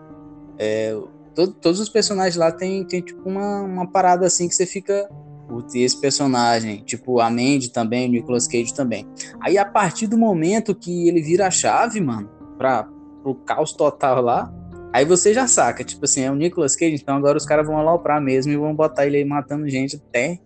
É, 0.59 0.97
todo, 1.35 1.53
todos 1.53 1.81
os 1.81 1.89
personagens 1.89 2.37
lá 2.37 2.53
tem, 2.53 2.85
tem 2.85 3.01
tipo 3.01 3.29
uma, 3.29 3.63
uma 3.63 3.87
parada 3.87 4.27
assim 4.27 4.49
que 4.49 4.55
você 4.55 4.67
fica. 4.67 5.09
Putz, 5.49 5.75
esse 5.75 6.01
personagem, 6.01 6.85
tipo 6.85 7.19
a 7.19 7.29
Mandy 7.29 7.73
também, 7.73 8.09
o 8.09 8.13
Nicolas 8.13 8.47
Cage 8.47 8.73
também. 8.73 9.05
Aí 9.41 9.59
a 9.59 9.65
partir 9.65 10.07
do 10.07 10.17
momento 10.17 10.77
que 10.77 11.09
ele 11.09 11.21
vira 11.21 11.49
a 11.49 11.51
chave, 11.51 12.01
mano, 12.01 12.31
pra, 12.57 12.87
pro 13.21 13.35
caos 13.35 13.73
total 13.73 14.23
lá, 14.23 14.55
aí 14.93 15.05
você 15.05 15.35
já 15.35 15.49
saca, 15.49 15.83
tipo 15.83 16.05
assim, 16.05 16.21
é 16.21 16.31
o 16.31 16.37
Nicolas 16.37 16.77
Cage, 16.77 16.95
então 16.95 17.17
agora 17.17 17.37
os 17.37 17.45
caras 17.45 17.67
vão 17.67 17.77
aloprar 17.77 18.23
mesmo 18.23 18.53
e 18.53 18.57
vão 18.57 18.73
botar 18.77 19.09
ele 19.09 19.17
aí 19.17 19.25
matando 19.25 19.69
gente 19.69 19.97
até 19.97 20.39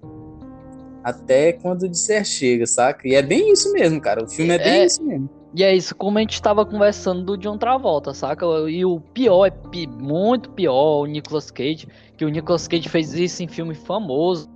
até 1.05 1.53
quando 1.53 1.87
disser 1.87 2.25
chega, 2.25 2.67
saca? 2.67 3.07
E 3.07 3.15
é 3.15 3.21
bem 3.21 3.53
isso 3.53 3.71
mesmo, 3.75 4.01
cara. 4.01 4.25
O 4.25 4.29
filme 4.29 4.55
é 4.55 4.59
bem 4.59 4.81
é, 4.81 4.87
isso 4.87 5.05
mesmo. 5.05 5.29
E 5.55 5.63
é 5.63 5.75
isso, 5.75 5.95
como 5.95 6.19
a 6.19 6.21
gente 6.21 6.35
estava 6.35 6.67
conversando 6.67 7.23
do 7.23 7.37
John 7.37 7.57
Travolta, 7.57 8.13
saca? 8.13 8.45
E 8.69 8.85
o 8.85 8.99
pior, 8.99 9.47
é 9.47 9.51
pi 9.51 9.87
muito 9.87 10.51
pior, 10.51 11.03
o 11.03 11.07
Nicolas 11.07 11.51
Cage, 11.51 11.87
que 12.17 12.25
o 12.25 12.29
Nicolas 12.29 12.67
Cage 12.67 12.89
fez 12.89 13.15
isso 13.15 13.43
em 13.43 13.47
filme 13.47 13.75
famoso. 13.75 14.49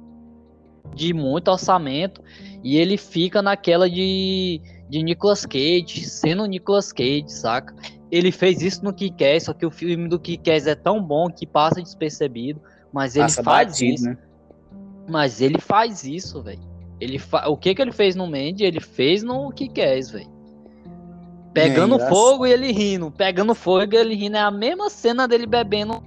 de 0.95 1.13
muito 1.13 1.51
orçamento 1.51 2.23
e 2.63 2.77
ele 2.77 2.97
fica 2.97 3.41
naquela 3.43 3.89
de, 3.89 4.61
de 4.89 5.03
Nicolas 5.03 5.47
Cage, 5.47 6.05
sendo 6.05 6.45
Nicolas 6.47 6.93
Cage, 6.93 7.29
saca? 7.29 7.75
Ele 8.11 8.33
fez 8.33 8.63
isso 8.63 8.85
no 8.85 8.93
Kick-Ass, 8.93 9.45
só 9.45 9.53
que 9.53 9.67
o 9.67 9.71
filme 9.71 10.09
do 10.09 10.19
Kick-Ass 10.19 10.67
é 10.67 10.75
tão 10.75 11.03
bom 11.03 11.29
que 11.29 11.47
passa 11.47 11.83
despercebido, 11.83 12.61
mas 12.93 13.15
ele 13.15 13.25
passa 13.25 13.43
faz 13.43 13.69
batido, 13.69 13.95
isso. 13.95 14.05
Né? 14.05 14.19
Mas 15.09 15.41
ele 15.41 15.59
faz 15.59 16.05
isso, 16.05 16.43
velho. 16.43 16.61
Ele 17.01 17.19
fa... 17.19 17.49
O 17.49 17.57
que 17.57 17.75
que 17.75 17.83
ele 17.83 17.93
fez 17.93 18.17
no 18.17 18.27
Mandy, 18.27 18.65
ele 18.65 18.81
fez 18.81 19.23
no 19.23 19.53
Kick-Ass, 19.53 20.11
velho. 20.11 20.38
Pegando 21.53 21.97
é, 21.97 22.09
fogo 22.09 22.47
e 22.47 22.53
ele 22.53 22.73
rindo. 22.73 23.11
Pegando 23.11 23.55
fogo 23.55 23.95
e 23.95 23.97
ele 23.97 24.15
rindo. 24.15 24.37
É 24.37 24.41
a 24.41 24.51
mesma 24.51 24.91
cena 24.91 25.27
dele 25.27 25.47
bebendo 25.47 26.03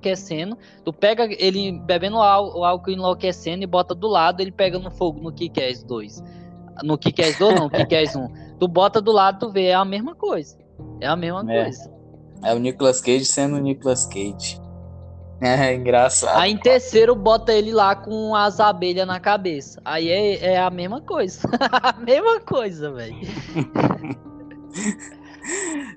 enlouquecendo. 0.00 0.58
Tu 0.84 0.92
pega 0.92 1.28
ele 1.38 1.72
bebendo 1.72 2.16
o 2.16 2.64
álcool 2.64 2.90
enlouquecendo 2.90 3.62
e 3.62 3.66
bota 3.66 3.94
do 3.94 4.08
lado 4.08 4.40
ele 4.40 4.50
pegando 4.50 4.90
fogo 4.90 5.20
no 5.20 5.30
Kick-Ass 5.30 5.84
2. 5.84 6.22
No 6.82 6.96
Kick-Ass 6.96 7.38
2 7.38 7.54
não, 7.54 7.64
no 7.64 7.70
Kick-Ass 7.70 8.16
1. 8.16 8.28
Tu 8.58 8.66
bota 8.66 9.00
do 9.00 9.12
lado, 9.12 9.38
tu 9.38 9.52
vê, 9.52 9.66
é 9.66 9.74
a 9.74 9.84
mesma 9.84 10.14
coisa. 10.14 10.58
É 11.00 11.06
a 11.06 11.14
mesma 11.14 11.44
é. 11.52 11.64
coisa. 11.64 11.92
É 12.42 12.54
o 12.54 12.58
Nicolas 12.58 13.00
Cage 13.00 13.26
sendo 13.26 13.56
o 13.56 13.60
Nicolas 13.60 14.06
Cage. 14.06 14.58
É 15.42 15.74
engraçado. 15.74 16.38
Aí 16.38 16.52
em 16.52 16.58
terceiro 16.58 17.16
bota 17.16 17.50
ele 17.50 17.72
lá 17.72 17.96
com 17.96 18.36
as 18.36 18.60
abelhas 18.60 19.06
na 19.06 19.18
cabeça. 19.18 19.80
Aí 19.86 20.10
é, 20.10 20.52
é 20.52 20.58
a 20.60 20.68
mesma 20.68 21.00
coisa. 21.00 21.48
a 21.82 21.94
mesma 21.94 22.40
coisa, 22.40 22.92
velho. 22.92 23.16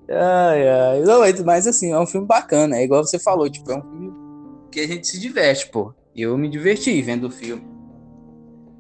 ai, 0.10 0.70
ai. 0.70 1.02
Não, 1.02 1.22
mas 1.46 1.68
assim, 1.68 1.92
é 1.92 2.00
um 2.00 2.06
filme 2.06 2.28
bacana. 2.28 2.78
É 2.78 2.84
igual 2.84 3.04
você 3.04 3.20
falou, 3.20 3.50
tipo, 3.50 3.72
é 3.72 3.78
um 3.78 3.82
filme 3.82 4.14
que 4.72 4.80
a 4.80 4.88
gente 4.88 5.08
se 5.08 5.20
diverte, 5.20 5.70
pô. 5.70 5.94
Eu 6.16 6.38
me 6.38 6.50
diverti 6.50 7.02
vendo 7.02 7.28
o 7.28 7.32
filme. 7.32 7.66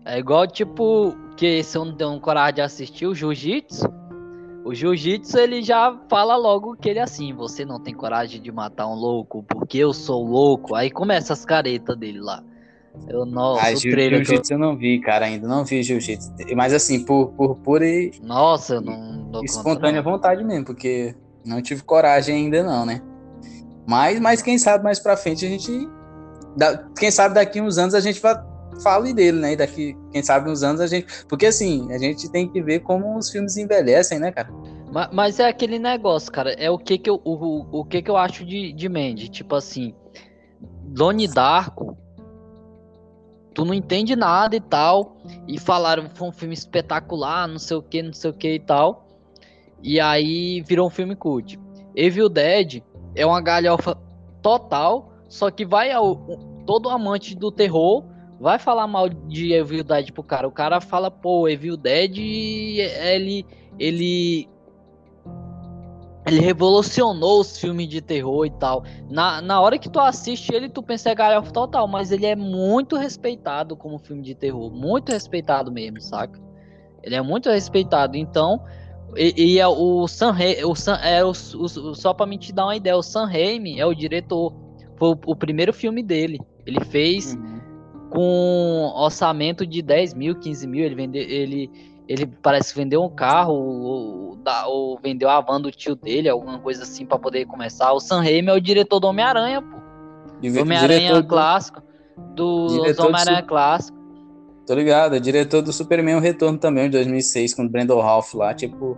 É 0.05 0.19
igual, 0.19 0.45
tipo, 0.47 1.15
que 1.37 1.63
se 1.63 1.77
eu 1.77 1.85
não 1.85 1.95
tenho 1.95 2.19
coragem 2.19 2.55
de 2.55 2.61
assistir 2.61 3.07
o 3.07 3.15
Jiu-Jitsu, 3.15 3.87
o 4.65 4.73
jiu-jitsu 4.73 5.37
ele 5.37 5.61
já 5.61 5.97
fala 6.09 6.37
logo 6.37 6.75
que 6.77 6.87
ele 6.87 6.99
é 6.99 7.01
assim, 7.01 7.33
você 7.33 7.65
não 7.65 7.81
tem 7.81 7.93
coragem 7.93 8.41
de 8.41 8.49
matar 8.49 8.87
um 8.87 8.95
louco 8.95 9.43
porque 9.43 9.77
eu 9.77 9.91
sou 9.91 10.25
louco. 10.25 10.73
Aí 10.73 10.89
começa 10.89 11.33
as 11.33 11.43
caretas 11.43 11.97
dele 11.97 12.21
lá. 12.21 12.41
Eu, 13.07 13.25
nossa, 13.25 13.67
ah, 13.67 13.75
jiu-jitsu 13.75 14.53
eu... 14.53 14.57
eu 14.57 14.59
não 14.59 14.77
vi, 14.77 14.99
cara, 14.99 15.25
ainda 15.25 15.47
não 15.47 15.65
vi 15.65 15.81
jiu-jitsu. 15.81 16.33
Mas 16.55 16.73
assim, 16.73 17.03
por, 17.03 17.31
por 17.33 17.55
pura 17.57 17.85
e. 17.85 18.11
Nossa, 18.21 18.75
eu 18.75 18.81
não. 18.81 19.43
espontânea 19.43 20.01
conta, 20.03 20.17
vontade 20.17 20.43
mesmo, 20.43 20.65
porque 20.65 21.15
não 21.45 21.61
tive 21.61 21.83
coragem 21.83 22.35
ainda, 22.35 22.63
não, 22.63 22.85
né? 22.85 23.01
Mas, 23.85 24.19
mas 24.19 24.41
quem 24.41 24.57
sabe 24.57 24.83
mais 24.83 24.99
pra 24.99 25.17
frente 25.17 25.45
a 25.45 25.49
gente. 25.49 25.89
Quem 26.97 27.09
sabe 27.09 27.35
daqui 27.35 27.59
uns 27.59 27.77
anos 27.77 27.95
a 27.95 27.99
gente 27.99 28.21
vai 28.21 28.35
fale 28.81 29.13
dele, 29.13 29.39
né? 29.39 29.53
E 29.53 29.55
daqui, 29.55 29.97
quem 30.11 30.23
sabe, 30.23 30.49
uns 30.49 30.63
anos 30.63 30.81
a 30.81 30.87
gente. 30.87 31.07
Porque 31.27 31.47
assim, 31.47 31.91
a 31.91 31.97
gente 31.97 32.29
tem 32.31 32.47
que 32.47 32.61
ver 32.61 32.79
como 32.79 33.17
os 33.17 33.29
filmes 33.29 33.57
envelhecem, 33.57 34.19
né, 34.19 34.31
cara? 34.31 34.49
Mas, 34.91 35.09
mas 35.11 35.39
é 35.39 35.47
aquele 35.47 35.79
negócio, 35.79 36.31
cara. 36.31 36.51
É 36.53 36.69
o 36.69 36.77
que 36.77 36.97
que 36.97 37.09
eu, 37.09 37.21
o, 37.23 37.79
o 37.79 37.85
que 37.85 38.01
que 38.01 38.09
eu 38.09 38.17
acho 38.17 38.45
de, 38.45 38.71
de 38.73 38.89
Mandy. 38.89 39.29
Tipo 39.29 39.55
assim, 39.55 39.93
Doni 40.83 41.27
Darko, 41.27 41.82
tu 43.53 43.65
não 43.65 43.73
entende 43.73 44.15
nada 44.15 44.55
e 44.55 44.61
tal. 44.61 45.17
E 45.47 45.59
falaram 45.59 46.09
foi 46.13 46.27
um 46.27 46.31
filme 46.31 46.53
espetacular, 46.53 47.47
não 47.47 47.59
sei 47.59 47.77
o 47.77 47.81
que, 47.81 48.01
não 48.01 48.13
sei 48.13 48.29
o 48.29 48.33
que 48.33 48.53
e 48.53 48.59
tal. 48.59 49.07
E 49.81 49.99
aí 49.99 50.61
virou 50.61 50.87
um 50.87 50.91
filme 50.91 51.15
cult. 51.15 51.59
Evil 51.95 52.29
Dead 52.29 52.81
é 53.15 53.25
uma 53.25 53.41
galhofa 53.41 53.97
total, 54.41 55.11
só 55.29 55.51
que 55.51 55.65
vai 55.65 55.91
ao 55.91 56.15
todo 56.65 56.89
amante 56.89 57.35
do 57.35 57.51
terror 57.51 58.05
vai 58.43 58.59
falar 58.59 58.87
mal 58.87 59.07
de 59.07 59.53
Evil 59.53 59.85
Dead 59.85 60.11
pro 60.11 60.21
cara. 60.21 60.45
O 60.45 60.51
cara 60.51 60.81
fala, 60.81 61.09
pô, 61.09 61.47
Evil 61.47 61.77
Dead, 61.77 62.17
ele. 62.17 63.45
Ele. 63.79 64.49
Ele 66.25 66.39
revolucionou 66.39 67.41
os 67.41 67.57
filmes 67.57 67.87
de 67.87 68.01
terror 68.01 68.45
e 68.45 68.51
tal. 68.51 68.83
Na, 69.09 69.41
na 69.41 69.59
hora 69.59 69.77
que 69.77 69.89
tu 69.89 69.99
assiste 69.99 70.53
ele, 70.53 70.69
tu 70.69 70.81
pensa 70.81 71.09
é 71.09 71.15
galhofa 71.15 71.51
total, 71.51 71.87
mas 71.87 72.11
ele 72.11 72.25
é 72.25 72.35
muito 72.35 72.95
respeitado 72.95 73.75
como 73.75 73.99
filme 73.99 74.21
de 74.21 74.33
terror. 74.33 74.71
Muito 74.71 75.11
respeitado 75.11 75.71
mesmo, 75.71 75.99
saca? 75.99 76.39
Ele 77.03 77.15
é 77.15 77.21
muito 77.21 77.49
respeitado. 77.49 78.15
Então, 78.15 78.63
e, 79.17 79.55
e 79.55 79.59
é 79.59 79.67
o 79.67 80.07
Sam 80.07 80.31
Raimi, 80.31 80.63
o 80.63 80.75
Sam, 80.75 80.95
é 80.95 81.23
o, 81.23 81.31
o, 81.31 81.93
só 81.95 82.13
pra 82.13 82.25
me 82.25 82.37
te 82.37 82.53
dar 82.53 82.65
uma 82.65 82.75
ideia, 82.75 82.95
o 82.95 83.03
Sam 83.03 83.25
Raimi 83.25 83.79
é 83.79 83.85
o 83.85 83.93
diretor. 83.93 84.53
Foi 84.95 85.09
o, 85.09 85.19
o 85.27 85.35
primeiro 85.35 85.73
filme 85.73 86.01
dele. 86.01 86.39
Ele 86.65 86.83
fez. 86.85 87.35
Uhum 87.35 87.53
com 88.13 88.91
orçamento 88.95 89.65
de 89.65 89.81
10 89.81 90.13
mil, 90.13 90.35
15 90.35 90.67
mil. 90.67 90.85
Ele, 90.85 90.93
vende, 90.93 91.17
ele, 91.17 91.71
ele 92.07 92.25
parece 92.25 92.73
que 92.73 92.79
vendeu 92.79 93.01
um 93.01 93.09
carro 93.09 93.53
ou, 93.53 94.37
ou, 94.67 94.99
vendeu 95.01 95.29
a 95.29 95.39
van 95.39 95.61
do 95.61 95.71
tio 95.71 95.95
dele, 95.95 96.27
alguma 96.27 96.59
coisa 96.59 96.83
assim, 96.83 97.05
para 97.05 97.17
poder 97.17 97.45
começar. 97.45 97.93
O 97.93 97.99
Sam 97.99 98.21
Raimi 98.21 98.49
é 98.49 98.53
o 98.53 98.59
diretor 98.59 98.99
do 98.99 99.07
Homem-Aranha, 99.07 99.61
pô. 99.61 99.77
Homem-Aranha 100.61 101.21
do... 101.21 101.27
clássico. 101.27 101.81
Do 102.35 102.67
Homem-Aranha 102.99 103.41
do... 103.41 103.47
clássico. 103.47 103.97
Tô 104.65 104.73
ligado, 104.75 105.15
é 105.15 105.19
diretor 105.19 105.61
do 105.61 105.73
Superman 105.73 106.15
O 106.15 106.19
Retorno 106.19 106.57
também, 106.57 106.85
de 106.85 106.91
2006, 106.91 107.53
com 107.53 107.63
o 107.63 107.69
Brandon 107.69 107.99
Ralph 107.99 108.33
lá, 108.33 108.53
tipo... 108.53 108.97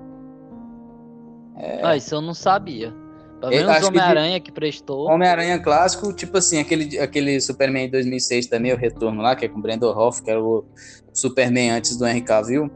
É... 1.58 1.82
Ah, 1.84 1.96
isso 1.96 2.14
eu 2.14 2.22
não 2.22 2.34
sabia. 2.34 2.94
Pelo 3.40 3.52
menos 3.52 3.84
Homem-Aranha 3.84 4.40
que, 4.40 4.48
que, 4.48 4.52
prestou. 4.52 5.10
Homem-Aranha 5.10 5.60
clássico, 5.60 6.12
tipo 6.14 6.38
assim, 6.38 6.60
aquele, 6.60 6.98
aquele 7.00 7.40
Superman 7.40 7.90
2006 7.90 8.48
também, 8.48 8.74
o 8.74 8.78
Retorno 8.78 9.22
lá, 9.22 9.36
que 9.36 9.46
é 9.46 9.48
com 9.48 9.60
o 9.60 9.62
Brandon 9.62 9.92
Hoff, 9.92 10.24
que 10.24 10.30
era 10.30 10.42
o 10.42 10.66
Superman 11.14 11.72
antes 11.72 11.98
do 11.98 12.08
Henry 12.08 12.22
Cavill. 12.22 12.72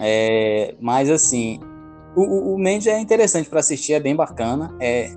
É, 0.00 0.74
mas 0.80 1.10
assim, 1.10 1.60
o, 2.16 2.54
o 2.54 2.58
Mandy 2.58 2.88
é 2.88 3.00
interessante 3.00 3.48
para 3.48 3.60
assistir, 3.60 3.92
é 3.92 4.00
bem 4.00 4.14
bacana. 4.14 4.74
É 4.80 5.10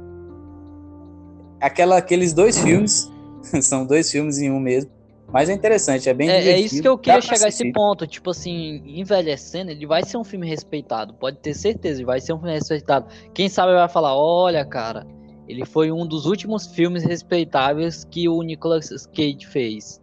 aquela, 1.60 1.98
aqueles 1.98 2.34
dois 2.34 2.58
filmes, 2.58 3.12
são 3.62 3.86
dois 3.86 4.12
filmes 4.12 4.40
em 4.40 4.52
um 4.52 4.60
mesmo. 4.60 4.92
Mas 5.30 5.50
é 5.50 5.54
interessante, 5.54 6.08
é 6.08 6.14
bem 6.14 6.30
é, 6.30 6.52
é 6.52 6.60
isso 6.60 6.82
que 6.82 6.88
eu 6.88 6.98
queria 6.98 7.20
chegar 7.20 7.48
a 7.48 7.50
esse 7.50 7.70
ponto. 7.74 8.08
Tipo 8.08 8.30
assim, 8.30 8.82
envelhecendo, 8.86 9.72
ele 9.72 9.86
vai 9.86 10.04
ser 10.06 10.18
um 10.18 10.24
filme 10.24 10.48
respeitado. 10.48 11.14
Pode 11.14 11.38
ter 11.40 11.54
certeza, 11.54 12.00
ele 12.00 12.06
vai 12.06 12.22
ser 12.22 12.32
um 12.32 12.38
filme 12.38 12.54
respeitado. 12.54 13.08
Quem 13.34 13.50
sabe 13.50 13.74
vai 13.74 13.90
falar: 13.90 14.16
olha, 14.16 14.64
cara, 14.64 15.06
ele 15.46 15.66
foi 15.66 15.92
um 15.92 16.08
dos 16.08 16.26
últimos 16.26 16.68
filmes 16.68 17.04
respeitáveis 17.04 18.06
que 18.06 18.30
o 18.30 18.42
Nicolas 18.42 19.06
Cage 19.08 19.46
fez. 19.46 20.02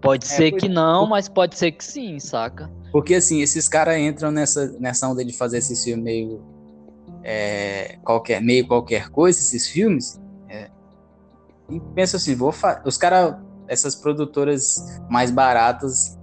Pode 0.00 0.26
é, 0.26 0.28
ser 0.28 0.52
que 0.52 0.68
não, 0.68 1.04
mas 1.04 1.28
pode 1.28 1.58
ser 1.58 1.72
que 1.72 1.84
sim, 1.84 2.20
saca? 2.20 2.70
Porque 2.90 3.14
assim, 3.14 3.40
esses 3.40 3.68
caras 3.68 3.98
entram 3.98 4.30
nessa, 4.30 4.74
nessa 4.78 5.08
onda 5.08 5.24
de 5.24 5.32
fazer 5.32 5.58
esse 5.58 5.76
filme 5.84 6.02
meio. 6.02 6.42
É, 7.22 7.98
qualquer, 8.04 8.40
meio 8.40 8.66
qualquer 8.66 9.10
coisa, 9.10 9.38
esses 9.38 9.68
filmes. 9.68 10.20
É, 10.48 10.70
e 11.68 11.80
pensa 11.94 12.16
assim, 12.16 12.34
vou 12.34 12.54
os 12.84 12.96
caras 12.96 13.36
essas 13.68 13.94
produtoras 13.94 15.00
mais 15.10 15.30
baratas 15.30 16.18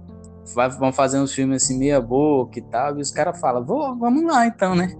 vão 0.78 0.92
fazer 0.92 1.18
uns 1.18 1.32
filmes 1.32 1.64
assim, 1.64 1.78
meia 1.78 2.00
boca 2.00 2.58
e 2.58 2.62
tal, 2.62 2.98
e 2.98 3.00
os 3.00 3.10
caras 3.10 3.38
falam, 3.40 3.64
vamos 3.64 4.24
lá 4.24 4.46
então, 4.46 4.74
né? 4.74 4.94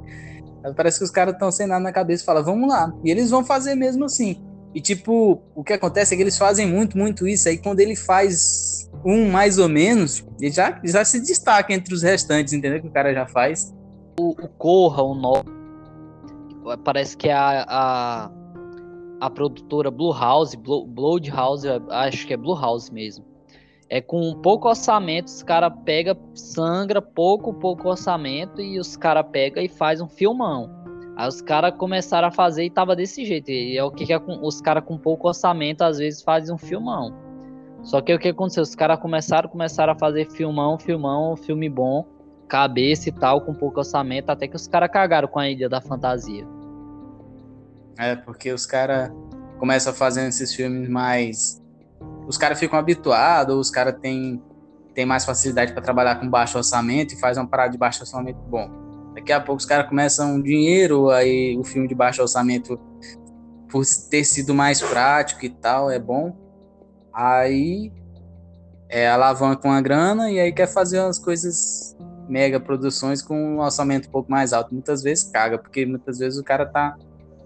Parece 0.77 0.99
que 0.99 1.05
os 1.05 1.11
caras 1.11 1.35
estão 1.35 1.51
sem 1.53 1.67
nada 1.67 1.81
na 1.81 1.93
cabeça 1.93 2.23
e 2.23 2.27
falam, 2.27 2.43
vamos 2.43 2.69
lá. 2.69 2.93
E 3.05 3.11
eles 3.11 3.31
vão 3.31 3.45
fazer 3.45 3.77
mesmo 3.77 4.05
assim. 4.05 4.45
E 4.75 4.81
tipo, 4.81 5.41
o 5.55 5.63
que 5.63 5.73
acontece 5.73 6.13
é 6.13 6.17
que 6.17 6.23
eles 6.23 6.37
fazem 6.37 6.67
muito, 6.67 6.99
muito 6.99 7.27
isso. 7.27 7.49
Aí 7.49 7.57
quando 7.57 7.79
ele 7.79 7.95
faz 7.95 8.91
um 9.07 9.31
mais 9.31 9.59
ou 9.59 9.69
menos, 9.69 10.27
ele 10.41 10.51
já, 10.51 10.81
já 10.85 11.05
se 11.05 11.21
destaca 11.21 11.73
entre 11.73 11.95
os 11.95 12.03
restantes, 12.03 12.53
entendeu? 12.53 12.81
Que 12.81 12.89
o 12.89 12.93
cara 12.93 13.15
já 13.15 13.27
faz. 13.27 13.75
O, 14.19 14.31
o 14.31 14.49
Corra, 14.49 15.03
o 15.03 15.15
Nó, 15.15 15.43
parece 16.85 17.17
que 17.17 17.29
é 17.29 17.35
a, 17.35 17.65
a 17.69 18.31
a 19.21 19.31
produtora 19.31 19.91
Blue 19.91 20.13
House, 20.13 20.55
Blue, 20.55 20.87
Blood 20.87 21.31
House, 21.31 21.65
acho 21.91 22.27
que 22.27 22.35
é 22.35 22.37
Blue 22.37 22.59
House 22.59 22.91
mesmo. 22.91 23.25
É 23.89 24.01
com 24.01 24.35
pouco 24.43 24.69
orçamento, 24.69 25.29
os 25.29 25.43
cara 25.43 25.71
pega, 25.71 26.17
sangra 26.35 27.01
pouco, 27.01 27.55
pouco 27.55 27.89
orçamento 27.89 28.61
e 28.61 28.79
os 28.79 28.97
cara 28.97 29.23
pega 29.23 29.63
e 29.63 29.69
faz 29.69 30.01
um 30.01 30.09
filmão. 30.09 30.69
Aí 31.17 31.29
os 31.29 31.41
caras 31.41 31.75
começaram 31.79 32.29
a 32.29 32.33
fazer 32.33 32.65
e 32.65 32.71
tava 32.71 32.97
desse 32.97 33.25
jeito. 33.25 33.51
E 33.51 33.79
é 33.79 33.85
o 33.85 33.91
que, 33.91 34.05
que 34.05 34.13
é 34.13 34.19
com, 34.19 34.45
os 34.45 34.61
caras 34.61 34.85
com 34.85 34.99
pouco 34.99 35.29
orçamento 35.29 35.83
às 35.83 35.99
vezes 35.99 36.21
fazem 36.21 36.55
um 36.55 36.59
filmão. 36.59 37.26
Só 37.87 38.01
que 38.01 38.13
o 38.13 38.19
que 38.19 38.29
aconteceu? 38.29 38.65
Os 38.65 38.75
caras 38.75 38.99
começaram, 38.99 39.49
começaram 39.49 39.93
a 39.93 39.97
fazer 39.97 40.29
filmão, 40.33 40.77
filmão, 40.77 41.37
filme 41.37 41.69
bom, 41.69 42.05
cabeça 42.49 43.09
e 43.09 43.13
tal, 43.13 43.41
com 43.41 43.55
pouco 43.55 43.79
orçamento, 43.79 44.29
até 44.29 44.49
que 44.49 44.57
os 44.57 44.67
caras 44.67 44.91
cagaram 44.91 45.29
com 45.29 45.39
a 45.39 45.49
Ilha 45.49 45.69
da 45.69 45.81
Fantasia. 45.81 46.45
É, 47.97 48.17
porque 48.17 48.53
os 48.53 48.67
caras 48.67 49.13
começam 49.61 49.95
fazendo 49.95 50.31
esses 50.31 50.53
filmes 50.53 50.89
mais. 50.89 51.63
Os 52.27 52.37
caras 52.37 52.59
ficam 52.59 52.77
habituados, 52.77 53.57
os 53.57 53.71
caras 53.71 53.95
têm, 54.01 54.43
têm 54.93 55.07
mais 55.07 55.25
facilidade 55.25 55.73
para 55.73 55.81
trabalhar 55.81 56.17
com 56.17 56.29
baixo 56.29 56.59
orçamento 56.59 57.15
e 57.15 57.21
faz 57.21 57.39
uma 57.39 57.47
parada 57.47 57.71
de 57.71 57.79
baixo 57.79 58.01
orçamento 58.01 58.41
bom. 58.49 58.69
Daqui 59.15 59.33
a 59.33 59.41
pouco 59.41 59.61
os 59.61 59.65
caras 59.65 59.89
começam 59.89 60.43
dinheiro, 60.43 61.09
aí 61.11 61.57
o 61.57 61.63
filme 61.63 61.87
de 61.87 61.95
baixo 61.95 62.21
orçamento, 62.21 62.81
por 63.71 63.85
ter 64.11 64.25
sido 64.25 64.53
mais 64.53 64.83
prático 64.83 65.45
e 65.45 65.51
tal, 65.51 65.89
é 65.89 66.01
bom. 66.01 66.46
Aí 67.17 67.91
é, 68.91 69.09
alavanca 69.09 69.67
uma 69.67 69.81
grana 69.81 70.31
e 70.31 70.39
aí 70.39 70.53
quer 70.53 70.67
fazer 70.67 71.01
umas 71.01 71.19
coisas 71.19 71.97
mega 72.29 72.61
produções 72.61 73.23
com 73.23 73.57
um 73.57 73.61
orçamento 73.61 74.09
um 74.09 74.13
pouco 74.13 74.31
mais 74.31 74.53
alto. 74.53 74.75
Muitas 74.75 75.03
vezes 75.03 75.25
caga, 75.25 75.57
porque 75.57 75.87
muitas 75.87 76.19
vezes 76.19 76.39
o 76.39 76.45
cara 76.45 76.67
tá 76.67 76.95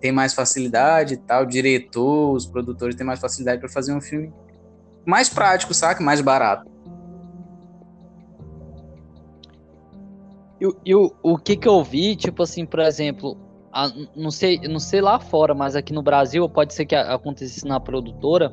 tem 0.01 0.11
mais 0.11 0.35
facilidade 0.35 1.15
e 1.15 1.17
tal, 1.19 1.43
o 1.43 1.47
diretor, 1.47 2.33
os 2.33 2.47
produtores 2.47 2.97
têm 2.97 3.07
mais 3.07 3.21
facilidade 3.21 3.61
para 3.61 3.69
fazer 3.69 3.93
um 3.93 4.01
filme 4.01 4.33
mais 5.05 5.29
prático, 5.29 5.73
saca? 5.75 6.03
Mais 6.03 6.21
barato. 6.21 6.69
E, 10.85 10.95
o, 10.95 11.15
o 11.23 11.39
que 11.39 11.57
que 11.57 11.69
eu 11.69 11.85
vi, 11.85 12.17
tipo 12.17 12.43
assim, 12.43 12.67
por 12.67 12.81
exemplo, 12.81 13.37
a, 13.73 13.91
não 14.17 14.31
sei, 14.31 14.59
não 14.61 14.81
sei 14.81 15.01
lá 15.01 15.21
fora, 15.21 15.55
mas 15.55 15.77
aqui 15.77 15.93
no 15.93 16.03
Brasil 16.03 16.49
pode 16.49 16.75
ser 16.75 16.87
que 16.87 16.95
acontecesse 16.95 17.67
na 17.67 17.79
produtora. 17.79 18.53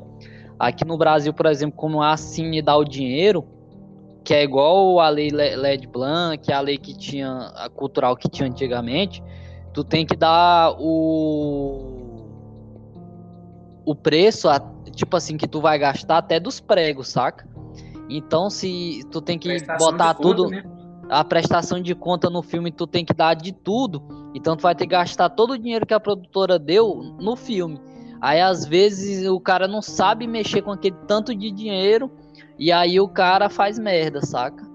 Aqui 0.58 0.84
no 0.84 0.98
Brasil, 0.98 1.32
por 1.32 1.46
exemplo, 1.46 1.76
como 1.76 2.02
a 2.02 2.16
Cine 2.16 2.60
dá 2.60 2.76
o 2.76 2.84
dinheiro, 2.84 3.46
que 4.24 4.34
é 4.34 4.42
igual 4.42 4.98
a 5.00 5.08
lei 5.08 5.30
LED 5.30 5.86
Blanc, 5.86 6.38
que 6.38 6.52
é 6.52 6.54
a 6.54 6.60
lei 6.60 6.76
que 6.76 6.96
tinha 6.96 7.52
a 7.54 7.68
cultural 7.68 8.16
que 8.16 8.28
tinha 8.28 8.48
antigamente, 8.48 9.22
tu 9.72 9.84
tem 9.84 10.04
que 10.04 10.16
dar 10.16 10.74
o 10.78 11.96
o 13.86 13.94
preço, 13.94 14.48
tipo 14.94 15.16
assim, 15.16 15.38
que 15.38 15.48
tu 15.48 15.62
vai 15.62 15.78
gastar 15.78 16.18
até 16.18 16.38
dos 16.38 16.60
pregos, 16.60 17.08
saca? 17.08 17.48
Então, 18.10 18.50
se 18.50 19.00
tu 19.10 19.22
tem 19.22 19.38
que 19.38 19.48
botar 19.78 20.12
tudo, 20.12 20.50
né? 20.50 20.62
a 21.08 21.24
prestação 21.24 21.80
de 21.80 21.94
conta 21.94 22.28
no 22.28 22.42
filme, 22.42 22.70
tu 22.70 22.86
tem 22.86 23.02
que 23.02 23.14
dar 23.14 23.32
de 23.32 23.50
tudo. 23.50 24.02
Então, 24.34 24.56
tu 24.56 24.62
vai 24.62 24.74
ter 24.74 24.84
que 24.84 24.90
gastar 24.90 25.30
todo 25.30 25.52
o 25.52 25.58
dinheiro 25.58 25.86
que 25.86 25.94
a 25.94 26.00
produtora 26.00 26.58
deu 26.58 27.02
no 27.18 27.34
filme. 27.34 27.80
Aí, 28.20 28.40
às 28.40 28.64
vezes, 28.64 29.28
o 29.28 29.40
cara 29.40 29.68
não 29.68 29.82
sabe 29.82 30.26
mexer 30.26 30.62
com 30.62 30.72
aquele 30.72 30.96
tanto 31.06 31.34
de 31.34 31.50
dinheiro 31.50 32.10
e 32.58 32.72
aí 32.72 32.98
o 32.98 33.08
cara 33.08 33.48
faz 33.48 33.78
merda, 33.78 34.20
saca? 34.20 34.66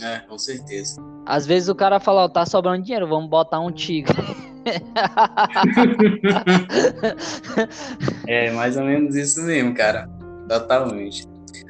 É, 0.00 0.18
com 0.20 0.36
certeza. 0.36 1.00
Às 1.24 1.46
vezes 1.46 1.68
o 1.68 1.74
cara 1.74 2.00
fala, 2.00 2.24
ó, 2.24 2.28
tá 2.28 2.44
sobrando 2.44 2.82
dinheiro, 2.82 3.06
vamos 3.06 3.30
botar 3.30 3.60
um 3.60 3.70
tigre. 3.70 4.16
é, 8.26 8.50
mais 8.50 8.76
ou 8.76 8.84
menos 8.84 9.14
isso 9.14 9.42
mesmo, 9.42 9.74
cara. 9.74 10.08
Totalmente. 10.48 11.24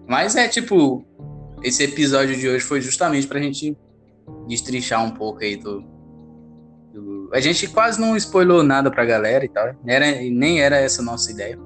Mas 0.07 0.37
é 0.37 0.49
tipo, 0.49 1.05
esse 1.62 1.85
episódio 1.85 2.35
de 2.37 2.49
hoje 2.49 2.64
foi 2.64 2.81
justamente 2.81 3.27
pra 3.27 3.40
gente 3.40 3.77
destrinchar 4.49 5.05
um 5.05 5.11
pouco 5.11 5.43
aí 5.43 5.57
do, 5.57 5.81
do. 5.81 5.94
A 7.33 7.41
gente 7.41 7.69
quase 7.69 8.01
não 8.01 8.17
spoilou 8.17 8.63
nada 8.63 8.91
pra 8.91 9.05
galera 9.05 9.45
e 9.45 9.49
tal. 9.49 9.75
Era, 9.87 10.07
nem 10.31 10.61
era 10.61 10.77
essa 10.77 11.03
a 11.03 11.05
nossa 11.05 11.31
ideia 11.31 11.59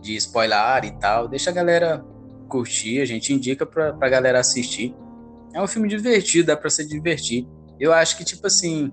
de 0.00 0.16
spoiler 0.16 0.84
e 0.84 0.92
tal. 0.92 1.28
Deixa 1.28 1.50
a 1.50 1.52
galera 1.52 2.04
curtir, 2.48 3.00
a 3.00 3.04
gente 3.04 3.32
indica 3.32 3.64
pra, 3.64 3.92
pra 3.92 4.08
galera 4.08 4.40
assistir. 4.40 4.94
É 5.54 5.62
um 5.62 5.66
filme 5.66 5.88
divertido, 5.88 6.48
dá 6.48 6.56
pra 6.56 6.70
se 6.70 6.86
divertir. 6.86 7.46
Eu 7.78 7.92
acho 7.92 8.16
que, 8.16 8.24
tipo 8.24 8.46
assim, 8.46 8.92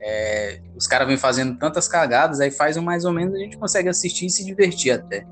é, 0.00 0.60
os 0.76 0.86
caras 0.86 1.06
vêm 1.06 1.16
fazendo 1.16 1.58
tantas 1.58 1.88
cagadas, 1.88 2.40
aí 2.40 2.50
faz 2.50 2.76
um 2.76 2.82
mais 2.82 3.04
ou 3.04 3.12
menos, 3.12 3.34
a 3.34 3.38
gente 3.38 3.56
consegue 3.56 3.88
assistir 3.88 4.26
e 4.26 4.30
se 4.30 4.44
divertir 4.44 4.92
até. 4.92 5.26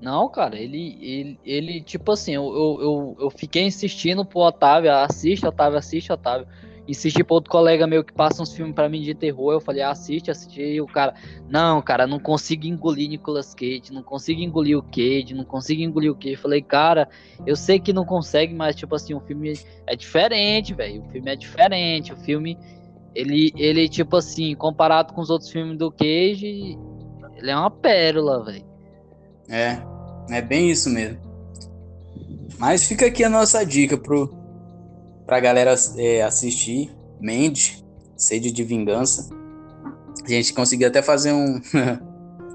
Não, 0.00 0.28
cara, 0.28 0.56
ele, 0.56 0.96
ele, 1.00 1.40
ele 1.44 1.80
tipo 1.80 2.12
assim, 2.12 2.34
eu, 2.34 2.44
eu, 2.44 3.16
eu, 3.20 3.30
fiquei 3.30 3.64
insistindo 3.64 4.24
pro 4.24 4.40
Otávio, 4.40 4.92
assiste, 4.92 5.46
Otávio, 5.46 5.78
assiste, 5.78 6.12
Otávio 6.12 6.46
insisti 6.88 7.22
pra 7.22 7.34
outro 7.34 7.50
colega 7.50 7.86
meu 7.86 8.02
que 8.02 8.12
passa 8.12 8.42
uns 8.42 8.52
filmes 8.52 8.74
pra 8.74 8.88
mim 8.88 9.02
de 9.02 9.14
terror. 9.14 9.52
Eu 9.52 9.60
falei, 9.60 9.82
assiste, 9.82 10.30
assiste. 10.30 10.60
E 10.60 10.80
o 10.80 10.86
cara, 10.86 11.14
não, 11.48 11.82
cara, 11.82 12.06
não 12.06 12.18
consigo 12.18 12.66
engolir 12.66 13.10
Nicolas 13.10 13.54
Cage, 13.54 13.92
não 13.92 14.02
consigo 14.02 14.40
engolir 14.40 14.78
o 14.78 14.82
Cage, 14.82 15.34
não 15.34 15.44
consigo 15.44 15.82
engolir 15.82 16.10
o 16.10 16.14
Cage. 16.14 16.32
Eu 16.32 16.38
falei, 16.38 16.62
cara, 16.62 17.08
eu 17.46 17.54
sei 17.54 17.78
que 17.78 17.92
não 17.92 18.04
consegue, 18.04 18.54
mas 18.54 18.74
tipo 18.74 18.94
assim, 18.94 19.12
o 19.12 19.20
filme 19.20 19.52
é 19.86 19.94
diferente, 19.94 20.72
velho. 20.72 21.02
O 21.02 21.10
filme 21.10 21.30
é 21.30 21.36
diferente. 21.36 22.12
O 22.12 22.16
filme, 22.16 22.58
ele, 23.14 23.52
ele, 23.56 23.88
tipo 23.88 24.16
assim, 24.16 24.54
comparado 24.54 25.12
com 25.12 25.20
os 25.20 25.28
outros 25.28 25.50
filmes 25.50 25.76
do 25.76 25.92
Cage, 25.92 26.78
ele 27.36 27.50
é 27.50 27.56
uma 27.56 27.70
pérola, 27.70 28.44
velho. 28.44 28.66
É, 29.50 29.82
é 30.30 30.40
bem 30.40 30.70
isso 30.70 30.88
mesmo. 30.88 31.28
Mas 32.58 32.84
fica 32.84 33.06
aqui 33.06 33.22
a 33.22 33.28
nossa 33.28 33.64
dica 33.64 33.96
pro, 33.96 34.37
pra 35.28 35.38
galera 35.38 35.74
é, 35.98 36.22
assistir. 36.22 36.90
Mandy, 37.20 37.84
Sede 38.16 38.50
de 38.50 38.64
Vingança. 38.64 39.28
A 40.24 40.28
gente 40.28 40.54
conseguiu 40.54 40.88
até 40.88 41.02
fazer 41.02 41.32
um, 41.34 41.60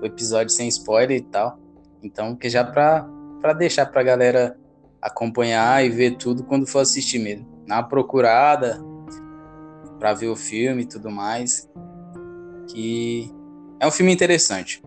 episódio 0.01 0.49
sem 0.49 0.67
spoiler 0.67 1.17
e 1.17 1.21
tal. 1.21 1.59
Então, 2.01 2.35
que 2.35 2.49
já 2.49 2.63
pra, 2.63 3.07
pra 3.39 3.53
deixar 3.53 3.85
pra 3.85 4.01
galera 4.01 4.57
acompanhar 5.01 5.85
e 5.85 5.89
ver 5.89 6.17
tudo 6.17 6.43
quando 6.43 6.65
for 6.65 6.79
assistir 6.79 7.19
mesmo. 7.19 7.47
Na 7.67 7.83
procurada, 7.83 8.83
pra 9.99 10.13
ver 10.13 10.27
o 10.27 10.35
filme 10.35 10.81
e 10.81 10.87
tudo 10.87 11.11
mais. 11.11 11.69
Que 12.69 13.31
é 13.79 13.85
um 13.85 13.91
filme 13.91 14.11
interessante. 14.11 14.81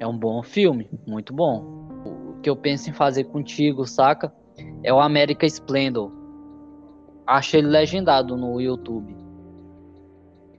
É 0.00 0.06
um 0.06 0.16
bom 0.16 0.42
filme, 0.42 0.88
muito 1.06 1.34
bom. 1.34 1.88
O 2.04 2.40
que 2.40 2.48
eu 2.48 2.56
penso 2.56 2.88
em 2.88 2.92
fazer 2.94 3.24
contigo, 3.24 3.86
saca? 3.86 4.32
É 4.82 4.92
o 4.92 4.98
América 4.98 5.46
Splendor 5.46 6.21
acha 7.26 7.58
ele 7.58 7.68
legendado 7.68 8.36
no 8.36 8.60
YouTube. 8.60 9.16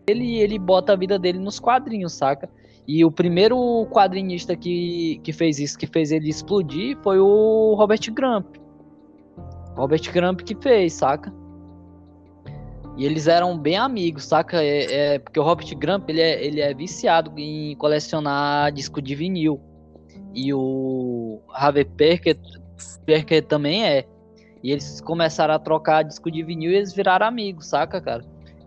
Ele, 0.07 0.39
ele 0.39 0.59
bota 0.59 0.93
a 0.93 0.95
vida 0.95 1.17
dele 1.17 1.39
nos 1.39 1.59
quadrinhos, 1.59 2.13
saca? 2.13 2.49
E 2.87 3.05
o 3.05 3.11
primeiro 3.11 3.87
quadrinista 3.89 4.55
que, 4.55 5.21
que 5.23 5.31
fez 5.31 5.59
isso, 5.59 5.77
que 5.77 5.87
fez 5.87 6.11
ele 6.11 6.29
explodir, 6.29 6.97
foi 7.01 7.19
o 7.19 7.75
Robert 7.75 8.01
Grump. 8.11 8.57
Robert 9.75 10.11
Grump 10.11 10.41
que 10.41 10.55
fez, 10.55 10.93
saca? 10.93 11.33
E 12.97 13.05
eles 13.05 13.27
eram 13.27 13.57
bem 13.57 13.77
amigos, 13.77 14.25
saca? 14.25 14.61
É, 14.61 15.13
é, 15.15 15.19
porque 15.19 15.39
o 15.39 15.43
Robert 15.43 15.67
Grump 15.77 16.09
ele 16.09 16.21
é, 16.21 16.45
ele 16.45 16.61
é 16.61 16.73
viciado 16.73 17.31
em 17.37 17.75
colecionar 17.77 18.71
disco 18.71 19.01
de 19.01 19.15
vinil. 19.15 19.59
E 20.33 20.53
o 20.53 21.41
Harvey 21.51 21.85
Perker, 21.85 22.37
Perker 23.05 23.45
também 23.45 23.85
é. 23.85 24.05
E 24.63 24.71
eles 24.71 25.01
começaram 25.01 25.53
a 25.53 25.59
trocar 25.59 26.03
disco 26.03 26.31
de 26.31 26.41
vinil 26.41 26.71
e 26.71 26.75
eles 26.75 26.93
viraram 26.93 27.27
amigos, 27.27 27.67
saca, 27.67 27.99
cara? 27.99 28.23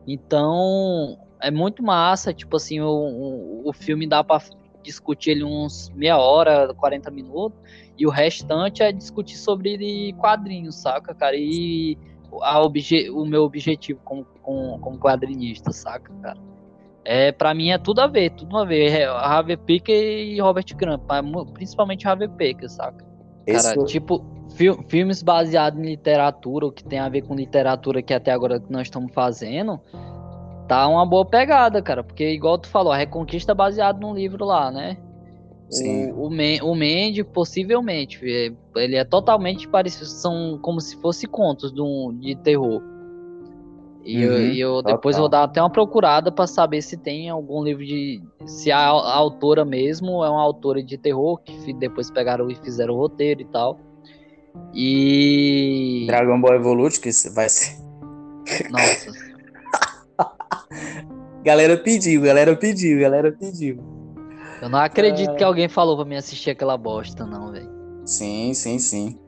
Então, 0.07 1.19
é 1.41 1.51
muito 1.51 1.83
massa, 1.83 2.35
tipo 2.35 2.57
assim, 2.57 2.81
o, 2.81 3.63
o, 3.65 3.73
filme 3.73 4.07
dá 4.07 4.23
pra 4.23 4.41
discutir 4.83 5.31
ele 5.31 5.45
uns 5.45 5.91
meia 5.95 6.19
hora, 6.19 6.73
40 6.75 7.11
minutos, 7.11 7.59
e 7.99 8.07
o 8.07 8.11
restante 8.11 8.83
é 8.83 8.93
discutir 8.93 9.37
sobre 9.37 10.13
quadrinhos, 10.19 10.77
saca, 10.77 11.15
cara? 11.15 11.35
E 11.35 11.99
a 12.43 12.61
obje, 12.61 13.09
o 13.11 13.25
meu 13.25 13.43
objetivo 13.43 13.99
como, 14.05 14.25
como, 14.43 14.79
como 14.79 14.99
quadrinista, 14.99 15.73
saca, 15.73 16.13
cara? 16.21 16.39
É, 17.05 17.33
pra 17.33 17.55
mim 17.55 17.71
é 17.71 17.79
tudo 17.79 18.01
a 18.01 18.07
ver, 18.07 18.31
tudo 18.31 18.59
a 18.59 18.65
ver. 18.65 18.91
É, 18.91 19.05
Harvey 19.05 19.57
Picker 19.57 19.97
e 19.97 20.41
Robert 20.41 20.67
Grant, 20.75 21.01
principalmente 21.55 22.07
Harvey 22.07 22.29
Picker, 22.29 22.69
saca? 22.69 23.06
Cara, 23.47 23.85
tipo, 23.85 24.25
filmes 24.89 25.23
baseados 25.23 25.79
em 25.79 25.87
literatura, 25.87 26.67
o 26.67 26.73
que 26.73 26.83
tem 26.83 26.99
a 26.99 27.09
ver 27.09 27.23
com 27.23 27.35
literatura 27.35 28.03
que 28.03 28.13
até 28.13 28.33
agora 28.33 28.63
nós 28.69 28.83
estamos 28.83 29.13
fazendo, 29.13 29.81
tá 30.67 30.89
uma 30.89 31.07
boa 31.07 31.25
pegada, 31.25 31.81
cara. 31.81 32.03
Porque, 32.03 32.29
igual 32.31 32.59
tu 32.59 32.69
falou, 32.69 32.93
a 32.93 32.97
Reconquista 32.97 33.53
é 33.53 33.55
baseado 33.55 34.01
num 34.01 34.15
livro 34.15 34.45
lá, 34.45 34.71
né? 34.71 34.97
Sim. 35.69 36.13
O, 36.13 36.27
o, 36.27 36.31
Men 36.31 36.63
o 36.63 36.75
Mendy, 36.75 37.25
possivelmente, 37.25 38.21
é, 38.25 38.53
ele 38.77 38.97
é 38.97 39.05
totalmente 39.05 39.69
parecido, 39.69 40.07
são 40.07 40.59
como 40.63 40.81
se 40.81 40.97
fosse 40.97 41.27
contos 41.27 41.73
de, 41.73 41.81
um, 41.81 42.17
de 42.19 42.37
terror. 42.37 42.83
E 44.07 44.25
uhum, 44.25 44.33
eu, 44.33 44.75
eu 44.77 44.83
depois 44.83 45.19
vou 45.19 45.29
dar 45.29 45.43
até 45.43 45.61
uma 45.61 45.69
procurada 45.69 46.31
para 46.31 46.47
saber 46.47 46.81
se 46.81 46.97
tem 46.97 47.29
algum 47.29 47.65
livro 47.65 47.85
de. 47.85 48.23
Se 48.47 48.71
a, 48.71 48.79
a, 48.79 49.15
autora 49.17 49.65
mesmo 49.65 50.25
é 50.25 50.31
uma 50.31 50.41
autora 50.41 50.81
de 50.81 50.97
terror, 50.97 51.41
que 51.43 51.73
depois 51.73 52.09
pegaram 52.09 52.49
e 52.49 52.55
fizeram 52.55 52.95
o 52.95 52.99
roteiro 52.99 53.41
e 53.41 53.45
tal. 53.47 53.81
E. 54.73 56.05
Dragon 56.07 56.41
Ball 56.41 56.55
Evolute, 56.55 57.01
que 57.01 57.11
vai 57.35 57.49
ser. 57.49 57.77
Nossa. 58.71 59.11
galera 61.43 61.77
pediu, 61.77 62.23
galera 62.23 62.55
pediu, 62.55 63.01
galera 63.01 63.33
pediu. 63.33 63.79
Eu 64.63 64.69
não 64.69 64.79
acredito 64.79 65.33
é... 65.33 65.35
que 65.35 65.43
alguém 65.43 65.69
falou 65.69 65.97
pra 65.97 66.05
mim 66.05 66.15
assistir 66.15 66.51
aquela 66.51 66.77
bosta, 66.77 67.27
não, 67.27 67.51
velho. 67.51 67.69
Sim, 68.05 68.55
sim, 68.55 68.79
sim. 68.79 69.19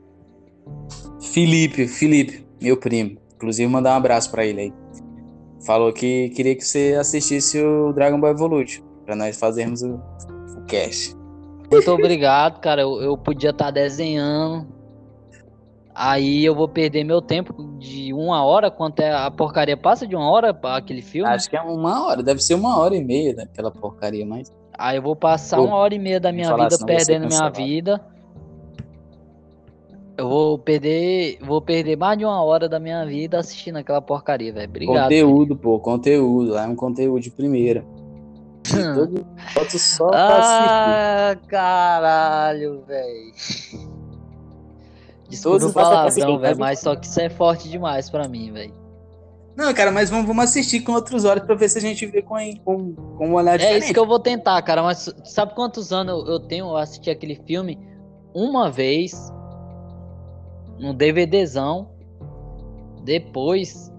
Felipe, 1.21 1.85
Felipe, 1.85 2.47
meu 2.61 2.77
primo. 2.77 3.17
Inclusive, 3.39 3.71
mandar 3.71 3.93
um 3.93 3.97
abraço 3.97 4.29
pra 4.29 4.45
ele 4.45 4.61
aí. 4.61 4.73
Falou 5.65 5.93
que 5.93 6.29
queria 6.29 6.55
que 6.55 6.65
você 6.65 6.95
assistisse 6.99 7.61
o 7.61 7.93
Dragon 7.93 8.19
Ball 8.19 8.31
Evolute, 8.31 8.83
pra 9.05 9.15
nós 9.15 9.39
fazermos 9.39 9.81
o, 9.81 9.95
o 10.57 10.65
cast. 10.67 11.15
Muito 11.71 11.89
obrigado, 11.89 12.59
cara. 12.59 12.81
Eu, 12.81 13.01
eu 13.01 13.17
podia 13.17 13.51
estar 13.51 13.65
tá 13.65 13.71
desenhando, 13.71 14.67
Aí 16.01 16.45
eu 16.45 16.55
vou 16.55 16.65
perder 16.65 17.03
meu 17.03 17.21
tempo 17.21 17.53
de 17.77 18.13
uma 18.13 18.41
hora, 18.45 18.71
quanto 18.71 19.01
é 19.01 19.11
a 19.11 19.29
porcaria 19.29 19.75
passa 19.75 20.07
de 20.07 20.15
uma 20.15 20.31
hora 20.31 20.53
para 20.53 20.77
aquele 20.77 21.01
filme? 21.01 21.29
Acho 21.29 21.49
que 21.49 21.57
é 21.57 21.61
uma 21.61 22.05
hora, 22.05 22.23
deve 22.23 22.41
ser 22.41 22.53
uma 22.53 22.79
hora 22.79 22.95
e 22.95 23.03
meia 23.03 23.35
daquela 23.35 23.69
porcaria, 23.69 24.25
mas. 24.25 24.49
Aí 24.77 24.95
eu 24.95 25.01
vou 25.01 25.13
passar 25.13 25.57
Pô, 25.57 25.65
uma 25.65 25.75
hora 25.75 25.93
e 25.93 25.99
meia 25.99 26.17
da 26.17 26.31
minha 26.31 26.55
vida 26.55 26.77
perdendo 26.85 27.27
minha 27.27 27.49
vida, 27.49 28.01
Eu 30.19 30.27
vou 30.27 30.59
perder, 30.59 31.37
vou 31.41 31.61
perder 31.61 31.95
mais 31.97 32.17
de 32.17 32.25
uma 32.25 32.43
hora 32.43 32.67
da 32.67 32.77
minha 32.79 33.05
vida 33.05 33.39
assistindo 33.39 33.77
aquela 33.77 34.01
porcaria, 34.01 34.51
velho. 34.51 34.67
Obrigado. 34.69 35.03
Conteúdo, 35.03 35.55
pô, 35.55 35.79
conteúdo. 35.79 36.51
Lá 36.51 36.65
é 36.65 36.67
um 36.67 36.75
conteúdo 36.75 37.21
de 37.21 37.31
primeira. 37.31 37.85
Todo 38.95 39.25
foto 39.53 39.79
só 39.79 40.07
pra 40.09 41.31
Ah, 41.31 41.35
caralho, 41.47 42.83
velho. 42.85 43.31
Desculpa 45.29 45.65
o 45.67 45.73
palavrão, 45.73 46.37
velho, 46.39 46.59
mas- 46.59 46.79
só 46.79 46.95
que 46.95 47.05
isso 47.05 47.19
é 47.21 47.29
forte 47.29 47.69
demais 47.69 48.09
pra 48.09 48.27
mim, 48.27 48.51
velho. 48.51 48.73
Não, 49.55 49.73
cara, 49.73 49.91
mas 49.91 50.09
vamos, 50.09 50.25
vamos 50.25 50.43
assistir 50.45 50.81
com 50.81 50.93
outros 50.93 51.23
olhos 51.25 51.43
pra 51.45 51.55
ver 51.55 51.69
se 51.69 51.77
a 51.77 51.81
gente 51.81 52.05
vê 52.05 52.21
com, 52.21 52.35
com, 52.63 52.93
com 52.93 53.27
um 53.29 53.33
olhar 53.35 53.55
É 53.55 53.57
diferente. 53.57 53.83
isso 53.85 53.93
que 53.93 53.99
eu 53.99 54.05
vou 54.07 54.19
tentar, 54.19 54.61
cara. 54.63 54.81
Mas 54.83 55.13
sabe 55.23 55.53
quantos 55.53 55.91
anos 55.93 56.25
eu, 56.27 56.33
eu 56.33 56.39
tenho? 56.39 56.65
Eu 56.67 56.77
assisti 56.77 57.09
aquele 57.09 57.35
filme 57.45 57.77
uma 58.33 58.69
vez 58.69 59.31
no 60.79 60.93
DVDzão. 60.93 61.89
Depois 63.03 63.93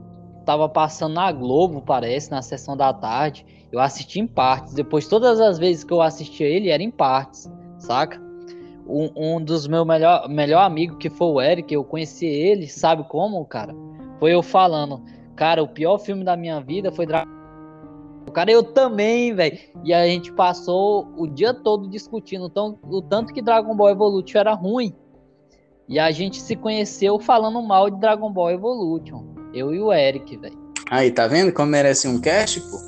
tava 0.45 0.69
passando 0.69 1.15
na 1.15 1.31
Globo, 1.31 1.83
parece, 1.83 2.31
na 2.31 2.43
sessão 2.43 2.77
da 2.77 2.93
tarde. 2.93 3.45
Eu 3.71 3.79
assisti 3.79 4.19
em 4.19 4.27
partes. 4.27 4.75
Depois, 4.75 5.07
todas 5.07 5.41
as 5.41 5.59
vezes 5.59 5.85
que 5.85 5.93
eu 5.93 6.03
assistia 6.03 6.47
ele, 6.47 6.71
era 6.71 6.83
em 6.83 6.91
partes, 6.91 7.51
saca? 7.79 8.21
Um, 8.87 9.11
um 9.15 9.45
dos 9.45 9.69
meus 9.69 9.87
melhor, 9.87 10.29
melhor 10.29 10.63
amigos, 10.63 10.97
que 10.99 11.09
foi 11.09 11.29
o 11.29 11.41
Eric, 11.41 11.73
eu 11.73 11.85
conheci 11.85 12.27
ele, 12.27 12.67
sabe 12.67 13.05
como, 13.05 13.45
cara? 13.45 13.73
Foi 14.19 14.35
eu 14.35 14.43
falando, 14.43 15.01
cara, 15.37 15.63
o 15.63 15.69
pior 15.69 15.99
filme 15.99 16.25
da 16.25 16.37
minha 16.37 16.61
vida 16.61 16.91
foi 16.91 17.07
Dragon 17.07 17.41
cara, 18.31 18.51
eu 18.51 18.63
também, 18.63 19.35
velho. 19.35 19.59
E 19.85 19.93
a 19.93 20.07
gente 20.07 20.33
passou 20.33 21.09
o 21.17 21.27
dia 21.27 21.53
todo 21.53 21.89
discutindo 21.89 22.49
tão- 22.49 22.79
o 22.83 23.03
tanto 23.03 23.33
que 23.33 23.43
Dragon 23.43 23.75
Ball 23.75 23.91
Evolution 23.91 24.39
era 24.39 24.55
ruim. 24.55 24.95
E 25.91 25.99
a 25.99 26.13
gente 26.13 26.41
se 26.41 26.55
conheceu 26.55 27.19
falando 27.19 27.61
mal 27.61 27.91
de 27.91 27.99
Dragon 28.01 28.33
Ball 28.33 28.53
Evolution. 28.53 29.25
Eu 29.53 29.75
e 29.75 29.81
o 29.81 29.93
Eric, 29.93 30.37
velho. 30.37 30.57
Aí, 30.89 31.11
tá 31.11 31.27
vendo 31.27 31.53
como 31.53 31.73
merece 31.73 32.07
um 32.07 32.21
cast, 32.21 32.61
pô? 32.61 32.79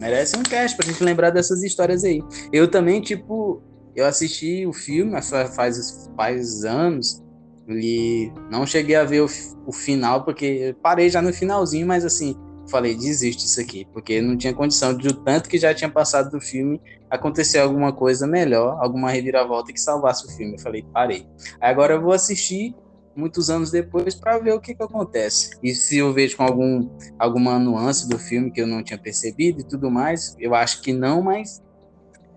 Merece 0.00 0.36
um 0.36 0.42
cast 0.42 0.76
pra 0.76 0.84
gente 0.84 1.02
lembrar 1.04 1.30
dessas 1.30 1.62
histórias 1.62 2.02
aí. 2.02 2.20
Eu 2.52 2.68
também, 2.68 3.00
tipo, 3.00 3.62
eu 3.94 4.04
assisti 4.04 4.66
o 4.66 4.72
filme 4.72 5.12
faz, 5.22 6.10
faz 6.16 6.64
anos 6.64 7.22
e 7.68 8.32
não 8.50 8.66
cheguei 8.66 8.96
a 8.96 9.04
ver 9.04 9.20
o, 9.20 9.28
o 9.64 9.72
final, 9.72 10.24
porque 10.24 10.74
parei 10.82 11.08
já 11.08 11.22
no 11.22 11.32
finalzinho, 11.32 11.86
mas 11.86 12.04
assim, 12.04 12.36
falei, 12.68 12.94
desiste 12.94 13.46
isso 13.46 13.60
aqui, 13.60 13.86
porque 13.92 14.20
não 14.20 14.36
tinha 14.36 14.54
condição 14.54 14.96
de 14.96 15.08
o 15.08 15.12
tanto 15.12 15.48
que 15.48 15.58
já 15.58 15.74
tinha 15.74 15.90
passado 15.90 16.30
do 16.30 16.40
filme 16.40 16.80
acontecer 17.10 17.58
alguma 17.58 17.92
coisa 17.92 18.26
melhor, 18.26 18.78
alguma 18.80 19.10
reviravolta 19.10 19.72
que 19.72 19.80
salvasse 19.80 20.26
o 20.26 20.30
filme. 20.30 20.54
Eu 20.54 20.58
falei, 20.58 20.84
parei. 20.92 21.26
Aí 21.60 21.70
agora 21.70 21.94
eu 21.94 22.02
vou 22.02 22.12
assistir 22.12 22.74
muitos 23.16 23.50
anos 23.50 23.70
depois 23.70 24.14
pra 24.14 24.38
ver 24.38 24.52
o 24.52 24.60
que 24.60 24.74
que 24.74 24.82
acontece. 24.82 25.58
E 25.62 25.74
se 25.74 25.98
eu 25.98 26.12
vejo 26.12 26.36
com 26.36 26.44
algum 26.44 26.88
alguma 27.18 27.58
nuance 27.58 28.08
do 28.08 28.18
filme 28.18 28.50
que 28.50 28.60
eu 28.60 28.66
não 28.66 28.82
tinha 28.82 28.98
percebido 28.98 29.60
e 29.60 29.64
tudo 29.64 29.90
mais. 29.90 30.36
Eu 30.38 30.54
acho 30.54 30.80
que 30.82 30.92
não, 30.92 31.20
mas 31.20 31.62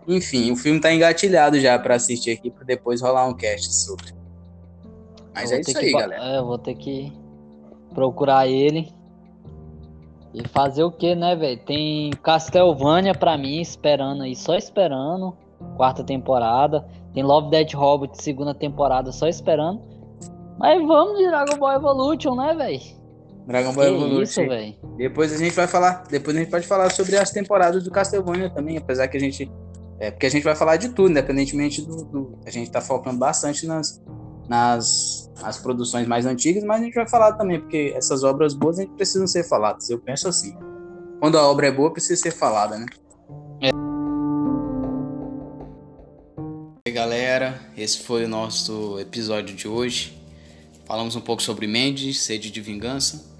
enfim, 0.07 0.51
o 0.51 0.55
filme 0.55 0.79
tá 0.79 0.91
engatilhado 0.91 1.59
já 1.59 1.77
pra 1.77 1.95
assistir 1.95 2.31
aqui 2.31 2.49
para 2.49 2.63
depois 2.63 3.01
rolar 3.01 3.27
um 3.27 3.35
cast 3.35 3.73
sobre. 3.73 4.13
Mas 5.33 5.51
é 5.51 5.61
isso 5.61 5.77
aí, 5.77 5.91
galera. 5.91 6.23
É, 6.23 6.37
eu 6.39 6.45
vou 6.45 6.57
ter 6.57 6.75
que 6.75 7.13
procurar 7.93 8.47
ele. 8.47 8.91
E 10.33 10.47
fazer 10.47 10.83
o 10.83 10.91
que, 10.91 11.13
né, 11.13 11.35
velho? 11.35 11.59
Tem 11.65 12.09
Castlevania 12.23 13.13
pra 13.13 13.37
mim, 13.37 13.59
esperando 13.59 14.23
aí, 14.23 14.35
só 14.35 14.55
esperando. 14.55 15.35
Quarta 15.75 16.03
temporada. 16.03 16.85
Tem 17.13 17.21
Love 17.23 17.49
Dead 17.49 17.73
Robot, 17.73 18.21
segunda 18.21 18.53
temporada, 18.53 19.11
só 19.11 19.27
esperando. 19.27 19.81
Mas 20.57 20.81
vamos 20.85 21.17
de 21.17 21.27
Dragon 21.27 21.57
Ball 21.57 21.73
Evolution, 21.73 22.35
né, 22.35 22.53
velho? 22.53 22.79
Dragon 23.47 23.73
Ball 23.73 23.85
Que 23.85 23.91
isso, 23.91 24.05
Evolution. 24.41 24.47
velho? 24.47 24.75
Depois 24.97 25.33
a 25.33 25.37
gente 25.37 25.53
vai 25.55 25.67
falar, 25.67 26.03
depois 26.09 26.35
a 26.35 26.39
gente 26.39 26.49
pode 26.51 26.65
falar 26.67 26.89
sobre 26.91 27.17
as 27.17 27.31
temporadas 27.31 27.83
do 27.83 27.91
Castlevania 27.91 28.49
também, 28.49 28.77
apesar 28.77 29.07
que 29.07 29.17
a 29.17 29.19
gente 29.19 29.51
é 29.99 30.09
porque 30.09 30.25
a 30.25 30.29
gente 30.29 30.43
vai 30.43 30.55
falar 30.55 30.77
de 30.77 30.89
tudo, 30.89 31.11
independentemente 31.11 31.81
do, 31.85 32.03
do- 32.05 32.39
a 32.45 32.49
gente 32.49 32.71
tá 32.71 32.81
focando 32.81 33.19
bastante 33.19 33.67
nas 33.67 34.01
nas 34.51 35.31
as 35.41 35.57
produções 35.57 36.05
mais 36.05 36.25
antigas, 36.25 36.61
mas 36.63 36.81
a 36.81 36.83
gente 36.83 36.93
vai 36.93 37.07
falar 37.07 37.33
também 37.33 37.59
porque 37.59 37.93
essas 37.95 38.21
obras 38.21 38.53
boas 38.53 38.77
a 38.77 38.81
gente 38.81 38.93
precisam 38.93 39.25
ser 39.25 39.43
faladas. 39.43 39.89
Eu 39.89 39.97
penso 39.97 40.27
assim. 40.27 40.55
Quando 41.19 41.37
a 41.37 41.47
obra 41.47 41.67
é 41.67 41.71
boa, 41.71 41.91
precisa 41.91 42.21
ser 42.21 42.31
falada, 42.31 42.77
né? 42.77 42.85
E 43.59 43.71
aí, 46.85 46.91
galera, 46.91 47.59
esse 47.77 47.99
foi 47.99 48.25
o 48.25 48.27
nosso 48.27 48.99
episódio 48.99 49.55
de 49.55 49.67
hoje. 49.67 50.21
Falamos 50.85 51.15
um 51.15 51.21
pouco 51.21 51.41
sobre 51.41 51.65
Mendes, 51.65 52.21
sede 52.21 52.51
de 52.51 52.59
vingança 52.59 53.31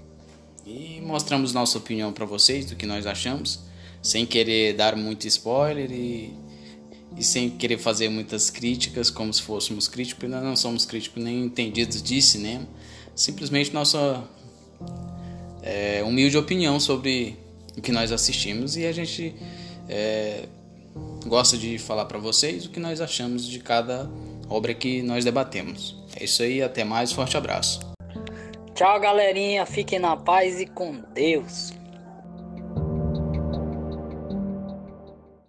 e 0.66 1.00
mostramos 1.02 1.52
nossa 1.52 1.76
opinião 1.76 2.12
para 2.12 2.24
vocês 2.24 2.64
do 2.64 2.74
que 2.74 2.86
nós 2.86 3.06
achamos, 3.06 3.60
sem 4.00 4.24
querer 4.24 4.74
dar 4.74 4.96
muito 4.96 5.26
spoiler 5.28 5.90
e, 5.92 6.34
e 7.16 7.24
sem 7.24 7.50
querer 7.50 7.78
fazer 7.78 8.08
muitas 8.08 8.50
críticas 8.50 9.10
como 9.10 9.32
se 9.32 9.42
fôssemos 9.42 9.88
críticos, 9.88 10.28
nós 10.28 10.42
não 10.42 10.56
somos 10.56 10.84
críticos 10.84 11.22
nem 11.22 11.44
entendidos 11.44 12.02
de 12.02 12.20
cinema, 12.20 12.66
simplesmente 13.14 13.72
nossa 13.72 14.24
é, 15.62 16.02
humilde 16.04 16.36
opinião 16.36 16.80
sobre 16.80 17.36
o 17.76 17.80
que 17.80 17.92
nós 17.92 18.12
assistimos 18.12 18.76
e 18.76 18.86
a 18.86 18.92
gente 18.92 19.34
é, 19.88 20.46
gosta 21.26 21.56
de 21.56 21.78
falar 21.78 22.06
para 22.06 22.18
vocês 22.18 22.66
o 22.66 22.70
que 22.70 22.80
nós 22.80 23.00
achamos 23.00 23.46
de 23.46 23.58
cada 23.58 24.10
obra 24.48 24.74
que 24.74 25.02
nós 25.02 25.24
debatemos. 25.24 25.96
É 26.16 26.24
isso 26.24 26.42
aí, 26.42 26.62
até 26.62 26.84
mais, 26.84 27.12
forte 27.12 27.36
abraço. 27.36 27.80
Tchau, 28.74 29.00
galerinha. 29.00 29.64
Fiquem 29.64 29.98
na 29.98 30.16
paz 30.16 30.60
e 30.60 30.66
com 30.66 31.02
Deus. 31.14 31.72